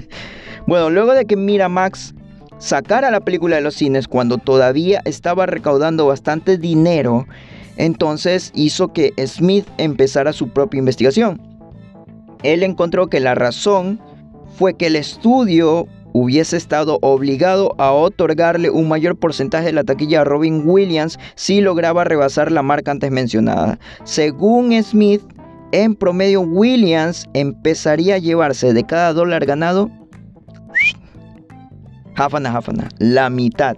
Bueno, 0.66 0.90
luego 0.90 1.14
de 1.14 1.24
que 1.24 1.36
Miramax 1.36 2.16
sacara 2.58 3.10
la 3.10 3.20
película 3.20 3.56
de 3.56 3.62
los 3.62 3.74
cines 3.74 4.08
cuando 4.08 4.38
todavía 4.38 5.02
estaba 5.04 5.46
recaudando 5.46 6.06
bastante 6.06 6.58
dinero, 6.58 7.26
entonces 7.76 8.52
hizo 8.54 8.92
que 8.92 9.12
Smith 9.26 9.66
empezara 9.78 10.32
su 10.32 10.48
propia 10.48 10.78
investigación. 10.78 11.40
Él 12.42 12.62
encontró 12.62 13.08
que 13.08 13.20
la 13.20 13.34
razón 13.34 14.00
fue 14.56 14.74
que 14.74 14.86
el 14.86 14.96
estudio 14.96 15.86
hubiese 16.12 16.56
estado 16.56 16.98
obligado 17.02 17.74
a 17.76 17.92
otorgarle 17.92 18.70
un 18.70 18.88
mayor 18.88 19.16
porcentaje 19.16 19.66
de 19.66 19.72
la 19.72 19.84
taquilla 19.84 20.22
a 20.22 20.24
Robin 20.24 20.62
Williams 20.64 21.18
si 21.34 21.60
lograba 21.60 22.04
rebasar 22.04 22.50
la 22.50 22.62
marca 22.62 22.90
antes 22.90 23.10
mencionada. 23.10 23.78
Según 24.04 24.72
Smith, 24.82 25.20
en 25.72 25.94
promedio 25.94 26.40
Williams 26.40 27.26
empezaría 27.34 28.14
a 28.14 28.18
llevarse 28.18 28.72
de 28.72 28.84
cada 28.84 29.12
dólar 29.12 29.44
ganado 29.44 29.90
Hafana 32.16 32.50
Hafana, 32.50 32.88
la 32.98 33.28
mitad. 33.30 33.76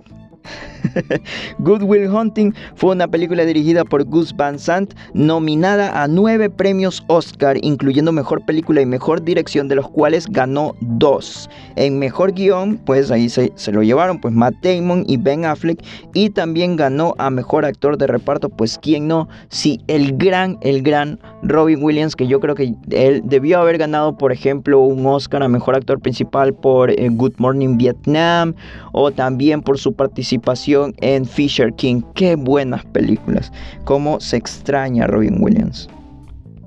Good 1.59 1.83
Will 1.83 2.09
Hunting 2.09 2.53
fue 2.75 2.93
una 2.93 3.09
película 3.09 3.45
dirigida 3.45 3.85
por 3.85 4.05
Gus 4.05 4.35
Van 4.37 4.59
Sant, 4.59 4.95
nominada 5.15 6.03
a 6.03 6.09
nueve 6.09 6.51
premios 6.51 7.05
Oscar, 7.09 7.57
incluyendo 7.63 8.13
Mejor 8.13 8.45
Película 8.45 8.81
y 8.81 8.87
Mejor 8.87 9.23
Dirección, 9.23 9.69
de 9.69 9.77
los 9.77 9.89
cuales 9.89 10.27
ganó 10.29 10.75
dos. 10.81 11.49
En 11.77 11.99
Mejor 11.99 12.33
Guión, 12.33 12.79
pues 12.85 13.11
ahí 13.11 13.29
se, 13.29 13.53
se 13.55 13.73
lo 13.73 13.83
llevaron 13.83 14.21
pues 14.21 14.35
Matt 14.35 14.55
Damon 14.63 15.05
y 15.07 15.17
Ben 15.17 15.45
Affleck, 15.45 15.83
y 16.15 16.31
también 16.31 16.77
ganó 16.77 17.15
a 17.19 17.31
Mejor 17.31 17.65
Actor 17.65 17.99
de 17.99 18.07
Reparto, 18.07 18.49
pues 18.49 18.79
quién 18.81 19.09
no, 19.09 19.29
si 19.49 19.81
el 19.87 20.17
gran, 20.17 20.59
el 20.63 20.83
gran 20.83 21.19
Robin 21.43 21.83
Williams, 21.83 22.17
que 22.17 22.27
yo 22.27 22.41
creo 22.41 22.55
que 22.55 22.75
él 22.91 23.23
debió 23.25 23.61
haber 23.61 23.79
ganado, 23.79 24.17
por 24.17 24.33
ejemplo, 24.33 24.81
un 24.81 25.07
Oscar 25.07 25.43
a 25.43 25.49
Mejor 25.49 25.77
Actor 25.77 26.01
Principal 26.01 26.55
por 26.55 26.91
eh, 26.91 27.09
Good 27.11 27.35
Morning 27.39 27.77
Vietnam, 27.77 28.55
o 28.93 29.11
también 29.11 29.63
por 29.63 29.79
su 29.79 29.93
participación 29.93 30.78
en 31.01 31.27
Fisher 31.27 31.73
King. 31.75 32.03
Qué 32.15 32.37
buenas 32.37 32.85
películas. 32.87 33.53
Cómo 33.85 34.21
se 34.21 34.37
extraña 34.37 35.07
Robin 35.07 35.37
Williams. 35.41 35.89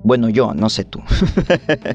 Bueno, 0.03 0.29
yo, 0.29 0.53
no 0.53 0.69
sé 0.69 0.83
tú. 0.83 0.99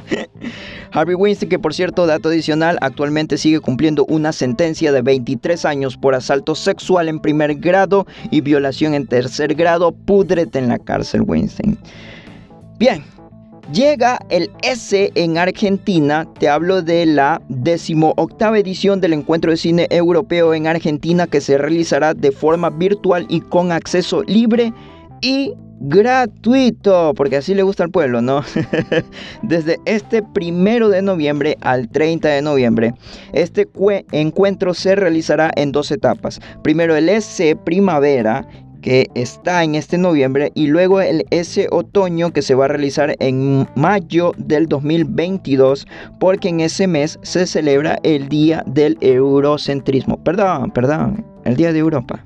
Harvey 0.93 1.17
Weinstein, 1.17 1.49
que 1.49 1.59
por 1.59 1.75
cierto, 1.75 2.07
dato 2.07 2.29
adicional, 2.29 2.79
actualmente 2.81 3.37
sigue 3.37 3.61
cumpliendo 3.61 4.05
una 4.07 4.33
sentencia 4.33 4.93
de 4.93 5.03
23 5.03 5.65
años 5.65 5.97
por 5.97 6.15
asalto 6.15 6.55
sexual 6.55 7.09
en 7.09 7.19
primer 7.19 7.57
grado 7.57 8.07
y 8.31 8.43
violación 8.43 8.95
en 8.95 9.07
tercer 9.07 9.55
grado. 9.55 9.93
Púdrete 9.93 10.61
en 10.61 10.69
la 10.69 10.79
cárcel, 10.79 11.23
Weinstein. 11.23 11.77
Bien, 12.79 13.03
Llega 13.73 14.21
el 14.29 14.49
S 14.63 15.11
en 15.17 15.39
Argentina, 15.39 16.25
te 16.39 16.49
hablo 16.49 16.83
de 16.83 17.05
la 17.05 17.43
decimoctava 17.49 18.61
edición 18.61 19.01
del 19.01 19.13
Encuentro 19.13 19.51
de 19.51 19.57
Cine 19.57 19.89
Europeo 19.91 20.55
en 20.55 20.69
Argentina 20.69 21.27
que 21.27 21.41
se 21.41 21.59
realizará 21.59 22.15
de 22.15 22.31
forma 22.31 22.71
virtual 22.71 23.27
y 23.29 23.41
con 23.41 23.73
acceso 23.73 24.23
libre 24.23 24.73
y 25.21 25.53
gratuito, 25.81 27.13
porque 27.15 27.37
así 27.37 27.55
le 27.55 27.65
gusta 27.65 27.83
al 27.83 27.91
pueblo, 27.91 28.23
¿no? 28.23 28.43
Desde 29.43 29.79
este 29.85 30.23
primero 30.23 30.89
de 30.89 31.03
noviembre 31.03 31.59
al 31.61 31.89
30 31.89 32.29
de 32.29 32.43
noviembre, 32.43 32.95
este 33.33 33.69
encuentro 34.13 34.75
se 34.75 34.95
realizará 34.95 35.51
en 35.57 35.73
dos 35.73 35.91
etapas. 35.91 36.41
Primero 36.63 36.95
el 36.95 37.09
S 37.09 37.57
Primavera 37.65 38.47
que 38.83 39.09
está 39.15 39.65
en 39.65 39.75
este 39.75 39.99
noviembre 39.99 40.53
y 40.55 40.67
luego 40.67 41.01
el 41.01 41.25
ese 41.31 41.69
otoño 41.71 42.33
que 42.33 42.43
se 42.43 42.55
va 42.55 42.67
a 42.67 42.69
realizar 42.69 43.17
en 43.19 43.69
mayo 43.75 44.33
del 44.37 44.69
2022 44.69 45.87
porque 46.19 46.49
en 46.49 46.61
ese 46.61 46.87
mes 46.87 47.19
se 47.23 47.47
celebra 47.47 47.99
el 48.03 48.29
día 48.29 48.63
del 48.67 48.97
eurocentrismo. 49.01 50.23
Perdón, 50.23 50.71
perdón, 50.71 51.25
el 51.45 51.57
día 51.57 51.73
de 51.73 51.79
Europa. 51.79 52.23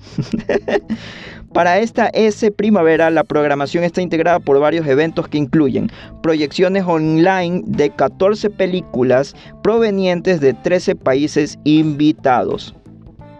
Para 1.53 1.81
esta 1.81 2.07
S 2.09 2.49
primavera 2.53 3.11
la 3.11 3.25
programación 3.25 3.83
está 3.83 4.01
integrada 4.01 4.39
por 4.39 4.61
varios 4.61 4.87
eventos 4.87 5.27
que 5.27 5.39
incluyen 5.39 5.91
proyecciones 6.23 6.85
online 6.87 7.63
de 7.67 7.91
14 7.91 8.51
películas 8.51 9.35
provenientes 9.63 10.41
de 10.41 10.55
13 10.55 10.95
países 10.95 11.59
invitados 11.65 12.77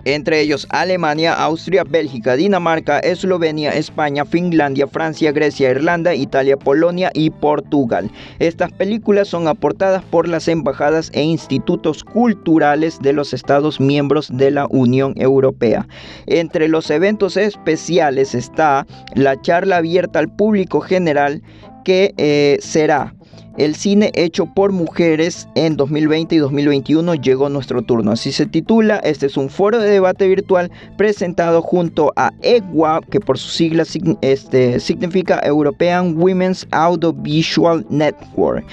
entre 0.05 0.41
ellos 0.41 0.67
Alemania, 0.71 1.35
Austria, 1.35 1.85
Bélgica, 1.85 2.37
Dinamarca, 2.37 2.99
Eslovenia, 3.01 3.73
España, 3.73 4.25
Finlandia, 4.25 4.87
Francia, 4.87 5.33
Grecia, 5.33 5.71
Irlanda, 5.71 6.15
Italia, 6.15 6.57
Polonia 6.57 7.11
y 7.15 7.31
Portugal. 7.31 8.11
Estas 8.39 8.73
películas 8.73 9.29
son 9.29 9.49
aportadas 9.49 10.03
por 10.05 10.29
las 10.29 10.49
embajadas 10.49 11.11
e 11.15 11.23
institutos 11.23 12.05
culturales 12.05 12.99
de 13.01 13.13
los 13.13 13.33
Estados 13.33 13.81
miembros 13.81 14.29
de 14.33 14.51
la 14.51 14.67
Unión 14.71 15.15
Europea. 15.17 15.87
Entre 16.27 16.69
los 16.69 16.91
eventos 16.91 17.37
especiales 17.37 18.35
está 18.35 18.87
la 19.15 19.41
charla 19.41 19.79
abierta 19.79 20.19
al 20.19 20.29
público 20.29 20.81
general 20.81 21.43
que 21.85 22.15
eh, 22.19 22.59
será 22.61 23.15
el 23.57 23.75
cine 23.75 24.11
hecho 24.15 24.47
por 24.47 24.73
mujeres 24.73 25.49
en 25.55 25.77
2020 25.77 26.35
y 26.35 26.39
2021 26.39 27.15
llegó 27.17 27.49
nuestro 27.49 27.83
turno. 27.83 28.13
Así 28.13 28.33
se 28.33 28.47
titula. 28.47 28.97
Este 28.99 29.27
es 29.27 29.37
un 29.37 29.51
foro 29.51 29.79
de 29.79 29.91
debate 29.91 30.29
virtual 30.29 30.71
presentado 30.97 31.63
junto 31.63 32.13
a 32.17 32.33
EGWA, 32.43 33.01
que 33.11 33.21
por 33.21 33.39
sus 33.39 33.53
siglas 33.53 33.99
este, 34.21 34.81
significa 34.81 35.41
European 35.45 36.17
Women's 36.17 36.67
Audiovisual 36.71 37.85
Network. 37.91 38.65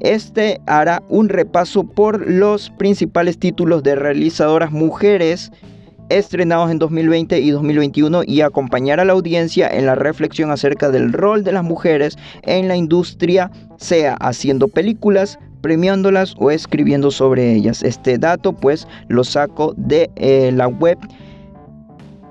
Este 0.00 0.60
hará 0.66 1.02
un 1.08 1.28
repaso 1.28 1.84
por 1.84 2.28
los 2.28 2.70
principales 2.70 3.38
títulos 3.38 3.82
de 3.82 3.94
realizadoras 3.94 4.72
mujeres 4.72 5.52
estrenados 6.08 6.70
en 6.70 6.78
2020 6.78 7.40
y 7.40 7.50
2021 7.50 8.22
y 8.26 8.40
acompañar 8.40 9.00
a 9.00 9.04
la 9.04 9.12
audiencia 9.12 9.68
en 9.68 9.86
la 9.86 9.94
reflexión 9.94 10.50
acerca 10.50 10.90
del 10.90 11.12
rol 11.12 11.44
de 11.44 11.52
las 11.52 11.64
mujeres 11.64 12.16
en 12.42 12.68
la 12.68 12.76
industria, 12.76 13.50
sea 13.78 14.14
haciendo 14.14 14.68
películas, 14.68 15.38
premiándolas 15.60 16.34
o 16.38 16.50
escribiendo 16.50 17.10
sobre 17.10 17.54
ellas. 17.54 17.82
Este 17.82 18.18
dato 18.18 18.52
pues 18.52 18.86
lo 19.08 19.24
saco 19.24 19.74
de 19.76 20.10
eh, 20.16 20.52
la 20.52 20.68
web 20.68 20.98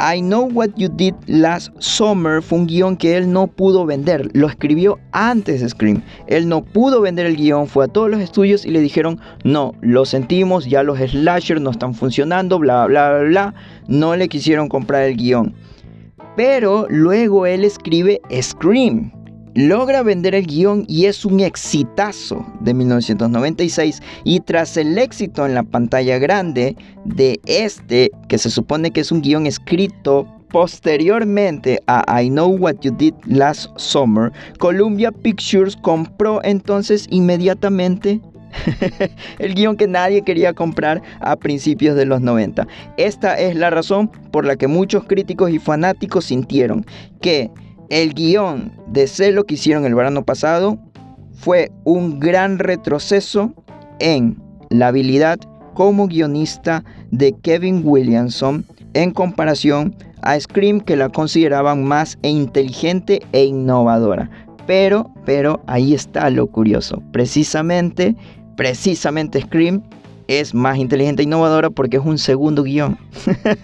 I 0.02 0.22
Know 0.22 0.50
What 0.54 0.70
You 0.78 0.88
Did 0.88 1.14
Last 1.28 1.74
Summer 1.80 2.42
fue 2.42 2.60
un 2.60 2.68
guion 2.68 2.96
que 2.96 3.18
él 3.18 3.32
no 3.34 3.48
pudo 3.48 3.86
vender. 3.86 4.30
Lo 4.34 4.48
escribió 4.48 4.98
antes 5.12 5.60
de 5.60 5.68
Scream. 5.68 6.02
Él 6.28 6.48
no 6.48 6.64
pudo 6.64 7.02
vender 7.02 7.26
el 7.26 7.36
guion. 7.36 7.68
Fue 7.68 7.84
a 7.84 7.88
todos 7.90 8.10
los 8.10 8.22
estudios 8.22 8.66
y 8.66 8.72
le 8.72 8.80
dijeron, 8.80 9.20
no, 9.44 9.74
lo 9.82 10.06
sentimos, 10.06 10.68
ya 10.68 10.84
los 10.84 11.00
slashers 11.00 11.60
no 11.60 11.72
están 11.72 11.94
funcionando, 11.94 12.60
bla, 12.60 12.86
bla, 12.88 13.10
bla, 13.10 13.24
bla. 13.24 13.54
No 13.90 14.16
le 14.16 14.30
quisieron 14.30 14.70
comprar 14.70 15.04
el 15.04 15.18
guion. 15.18 15.54
Pero 16.38 16.88
luego 16.90 17.46
él 17.46 17.66
escribe 17.66 18.22
Scream 18.42 19.12
logra 19.68 20.04
vender 20.04 20.36
el 20.36 20.48
guion 20.48 20.86
y 20.88 21.06
es 21.06 21.26
un 21.26 21.42
exitazo 21.42 22.46
de 22.62 22.74
1996 22.74 24.02
y 24.24 24.40
tras 24.40 24.78
el 24.78 24.98
éxito 24.98 25.46
en 25.46 25.54
la 25.54 25.64
pantalla 25.64 26.18
grande 26.18 26.78
de 27.04 27.42
este, 27.46 28.10
que 28.30 28.38
se 28.38 28.50
supone 28.50 28.92
que 28.92 29.02
es 29.02 29.12
un 29.12 29.22
guion 29.22 29.46
escrito 29.46 30.26
posteriormente 30.50 31.82
a 31.88 32.22
I 32.22 32.30
Know 32.30 32.56
What 32.58 32.78
You 32.84 32.96
Did 32.96 33.14
Last 33.26 33.78
Summer, 33.78 34.32
Columbia 34.60 35.12
Pictures 35.12 35.76
compró 35.76 36.42
entonces 36.44 37.06
inmediatamente 37.12 38.22
el 39.40 39.56
guion 39.56 39.76
que 39.76 39.88
nadie 39.88 40.22
quería 40.22 40.54
comprar 40.54 41.02
a 41.20 41.36
principios 41.36 41.98
de 41.98 42.06
los 42.06 42.22
90. 42.22 42.66
Esta 42.96 43.38
es 43.38 43.56
la 43.56 43.70
razón 43.70 44.10
por 44.32 44.46
la 44.46 44.56
que 44.56 44.68
muchos 44.68 45.04
críticos 45.04 45.52
y 45.52 45.60
fanáticos 45.60 46.26
sintieron 46.26 46.86
que 47.22 47.52
el 47.90 48.14
guion 48.14 48.72
de 48.88 49.08
Sé 49.08 49.32
lo 49.32 49.44
que 49.44 49.56
hicieron 49.56 49.86
el 49.86 49.96
verano 49.96 50.24
pasado 50.24 50.78
fue 51.34 51.72
un 51.86 52.20
gran 52.20 52.60
retroceso 52.60 53.54
en 54.00 54.42
la 54.70 54.88
habilidad 54.88 55.40
como 55.74 56.08
guionista 56.08 56.84
de 57.12 57.34
Kevin 57.42 57.82
Williamson 57.84 58.66
en 58.94 59.12
comparación 59.12 59.96
a 60.22 60.40
Scream 60.40 60.82
que 60.82 60.96
la 60.96 61.10
consideraban 61.10 61.84
más 61.84 62.18
inteligente 62.24 63.22
e 63.32 63.46
innovadora. 63.46 64.30
Pero, 64.68 65.10
pero 65.26 65.62
ahí 65.68 65.94
está 65.94 66.30
lo 66.30 66.48
curioso. 66.48 67.02
Precisamente, 67.12 68.16
precisamente 68.56 69.42
Scream 69.42 69.82
es 70.28 70.54
más 70.54 70.78
inteligente 70.78 71.24
e 71.24 71.26
innovadora 71.26 71.70
porque 71.70 71.98
es 71.98 72.06
un 72.06 72.18
segundo 72.18 72.64
guion. 72.64 72.98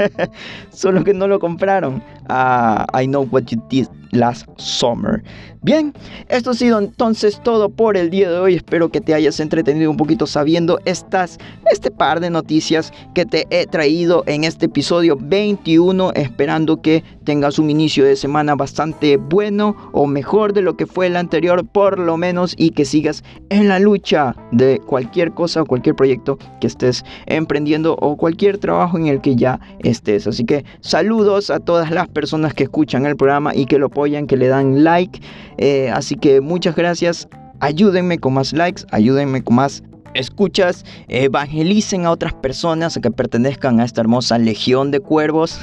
Solo 0.71 1.03
que 1.03 1.13
no 1.13 1.27
lo 1.27 1.39
compraron 1.39 2.01
a 2.29 2.87
I 2.99 3.05
Know 3.05 3.27
What 3.29 3.43
You 3.43 3.61
Did 3.69 3.87
Last 4.15 4.47
Summer. 4.57 5.23
Bien, 5.65 5.93
esto 6.29 6.51
ha 6.51 6.53
sido 6.53 6.77
entonces 6.77 7.41
todo 7.43 7.69
por 7.69 7.97
el 7.97 8.11
día 8.11 8.29
de 8.29 8.37
hoy. 8.37 8.53
Espero 8.53 8.89
que 8.89 9.01
te 9.01 9.15
hayas 9.15 9.39
entretenido 9.39 9.89
un 9.89 9.97
poquito 9.97 10.27
sabiendo 10.27 10.79
estas, 10.85 11.39
este 11.71 11.89
par 11.89 12.19
de 12.19 12.29
noticias 12.29 12.93
que 13.15 13.25
te 13.25 13.47
he 13.49 13.65
traído 13.65 14.23
en 14.27 14.43
este 14.43 14.67
episodio 14.67 15.17
21. 15.19 16.11
Esperando 16.13 16.83
que 16.83 17.03
tengas 17.23 17.57
un 17.57 17.71
inicio 17.71 18.05
de 18.05 18.15
semana 18.15 18.53
bastante 18.53 19.17
bueno 19.17 19.75
o 19.91 20.05
mejor 20.05 20.53
de 20.53 20.61
lo 20.61 20.77
que 20.77 20.85
fue 20.85 21.07
el 21.07 21.15
anterior, 21.15 21.65
por 21.67 21.97
lo 21.97 22.15
menos, 22.15 22.53
y 22.59 22.69
que 22.69 22.85
sigas 22.85 23.23
en 23.49 23.67
la 23.67 23.79
lucha 23.79 24.35
de 24.51 24.79
cualquier 24.85 25.31
cosa 25.31 25.63
o 25.63 25.65
cualquier 25.65 25.95
proyecto 25.95 26.37
que 26.61 26.67
estés 26.67 27.03
emprendiendo 27.25 27.95
o 28.01 28.17
cualquier 28.17 28.59
trabajo 28.59 28.99
en 28.99 29.07
el 29.07 29.19
que 29.19 29.35
ya 29.35 29.59
estés. 29.79 30.27
Así 30.27 30.45
que 30.45 30.63
saludos 30.81 31.49
a 31.49 31.59
todas 31.59 31.89
las 31.89 32.07
personas 32.07 32.53
que 32.53 32.65
escuchan 32.65 33.07
el 33.07 33.15
programa 33.15 33.55
y 33.55 33.65
que 33.65 33.79
lo 33.79 33.89
que 34.27 34.37
le 34.37 34.47
dan 34.47 34.83
like. 34.83 35.19
Eh, 35.57 35.89
así 35.91 36.15
que 36.15 36.41
muchas 36.41 36.75
gracias. 36.75 37.27
Ayúdenme 37.59 38.17
con 38.17 38.33
más 38.33 38.53
likes, 38.53 38.83
ayúdenme 38.91 39.43
con 39.43 39.55
más 39.55 39.83
escuchas, 40.13 40.85
evangelicen 41.07 42.05
a 42.05 42.11
otras 42.11 42.33
personas 42.33 42.97
a 42.97 43.01
que 43.01 43.11
pertenezcan 43.11 43.79
a 43.79 43.85
esta 43.85 44.01
hermosa 44.01 44.37
legión 44.37 44.91
de 44.91 44.99
cuervos. 44.99 45.59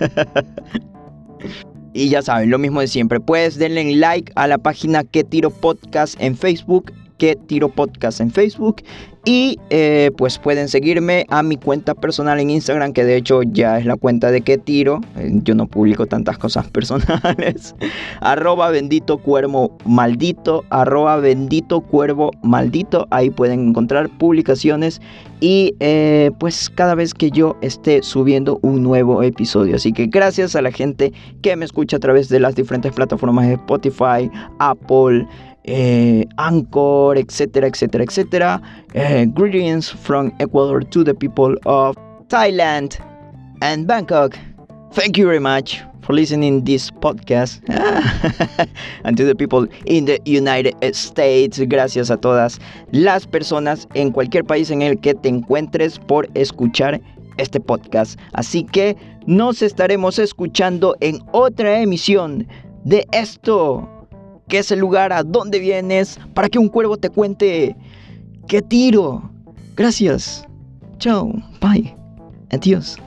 y 1.92 2.08
ya 2.08 2.22
saben, 2.22 2.50
lo 2.50 2.58
mismo 2.58 2.80
de 2.80 2.88
siempre. 2.88 3.20
Puedes 3.20 3.58
denle 3.58 3.94
like 3.96 4.32
a 4.36 4.46
la 4.46 4.58
página 4.58 5.04
Que 5.04 5.24
Tiro 5.24 5.50
Podcast 5.50 6.20
en 6.20 6.36
Facebook 6.36 6.92
que 7.20 7.36
Tiro 7.36 7.68
Podcast 7.68 8.20
en 8.20 8.32
Facebook. 8.32 8.82
Y 9.26 9.58
eh, 9.68 10.10
pues 10.16 10.38
pueden 10.38 10.68
seguirme 10.68 11.26
a 11.28 11.42
mi 11.42 11.58
cuenta 11.58 11.94
personal 11.94 12.40
en 12.40 12.48
Instagram, 12.48 12.94
que 12.94 13.04
de 13.04 13.16
hecho 13.16 13.42
ya 13.42 13.78
es 13.78 13.84
la 13.84 13.96
cuenta 13.96 14.30
de 14.30 14.40
que 14.40 14.56
tiro. 14.56 15.02
Eh, 15.18 15.30
yo 15.42 15.54
no 15.54 15.66
publico 15.66 16.06
tantas 16.06 16.38
cosas 16.38 16.66
personales. 16.72 17.74
arroba 18.20 18.70
bendito 18.70 19.18
cuervo 19.18 19.76
maldito. 19.84 20.64
Arroba 20.70 21.18
bendito 21.18 21.82
cuervo 21.82 22.30
maldito. 22.42 23.06
Ahí 23.10 23.28
pueden 23.28 23.68
encontrar 23.68 24.08
publicaciones. 24.08 25.02
Y 25.40 25.74
eh, 25.80 26.30
pues 26.38 26.70
cada 26.70 26.94
vez 26.94 27.12
que 27.12 27.30
yo 27.30 27.56
esté 27.60 28.02
subiendo 28.02 28.58
un 28.62 28.82
nuevo 28.82 29.22
episodio. 29.22 29.76
Así 29.76 29.92
que 29.92 30.06
gracias 30.06 30.56
a 30.56 30.62
la 30.62 30.72
gente 30.72 31.12
que 31.42 31.56
me 31.56 31.66
escucha 31.66 31.98
a 31.98 32.00
través 32.00 32.30
de 32.30 32.40
las 32.40 32.54
diferentes 32.54 32.92
plataformas 32.92 33.48
de 33.48 33.54
Spotify, 33.54 34.30
Apple 34.58 35.26
eh, 35.64 36.24
Anchor, 36.36 37.18
etcétera, 37.18 37.66
etcétera, 37.66 38.04
etcétera. 38.04 38.62
Eh, 38.94 39.26
greetings 39.34 39.90
from 39.90 40.32
Ecuador 40.38 40.84
to 40.90 41.04
the 41.04 41.14
people 41.14 41.54
of 41.64 41.96
Thailand 42.28 42.98
and 43.62 43.86
Bangkok. 43.86 44.36
Thank 44.92 45.16
you 45.16 45.26
very 45.26 45.40
much 45.40 45.82
for 46.02 46.14
listening 46.14 46.64
this 46.64 46.90
podcast 46.90 47.60
and 49.04 49.16
to 49.16 49.24
the 49.24 49.34
people 49.34 49.68
in 49.86 50.06
the 50.06 50.20
United 50.24 50.74
States. 50.94 51.58
Gracias 51.58 52.10
a 52.10 52.16
todas 52.16 52.58
las 52.92 53.26
personas 53.26 53.86
en 53.94 54.10
cualquier 54.10 54.44
país 54.44 54.70
en 54.70 54.82
el 54.82 54.98
que 54.98 55.14
te 55.14 55.28
encuentres 55.28 55.98
por 55.98 56.28
escuchar 56.34 57.00
este 57.36 57.60
podcast. 57.60 58.18
Así 58.32 58.64
que 58.64 58.96
nos 59.26 59.62
estaremos 59.62 60.18
escuchando 60.18 60.96
en 61.00 61.20
otra 61.32 61.80
emisión 61.80 62.46
de 62.84 63.06
esto 63.12 63.99
qué 64.50 64.58
es 64.58 64.70
el 64.70 64.80
lugar, 64.80 65.14
a 65.14 65.22
dónde 65.22 65.58
vienes, 65.58 66.18
para 66.34 66.50
que 66.50 66.58
un 66.58 66.68
cuervo 66.68 66.98
te 66.98 67.08
cuente 67.08 67.74
qué 68.46 68.60
tiro. 68.60 69.30
Gracias. 69.76 70.44
Chao. 70.98 71.32
Bye. 71.62 71.96
Adiós. 72.50 72.98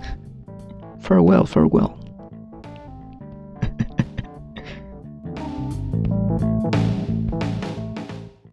Farewell, 1.02 1.46
farewell. 1.46 2.03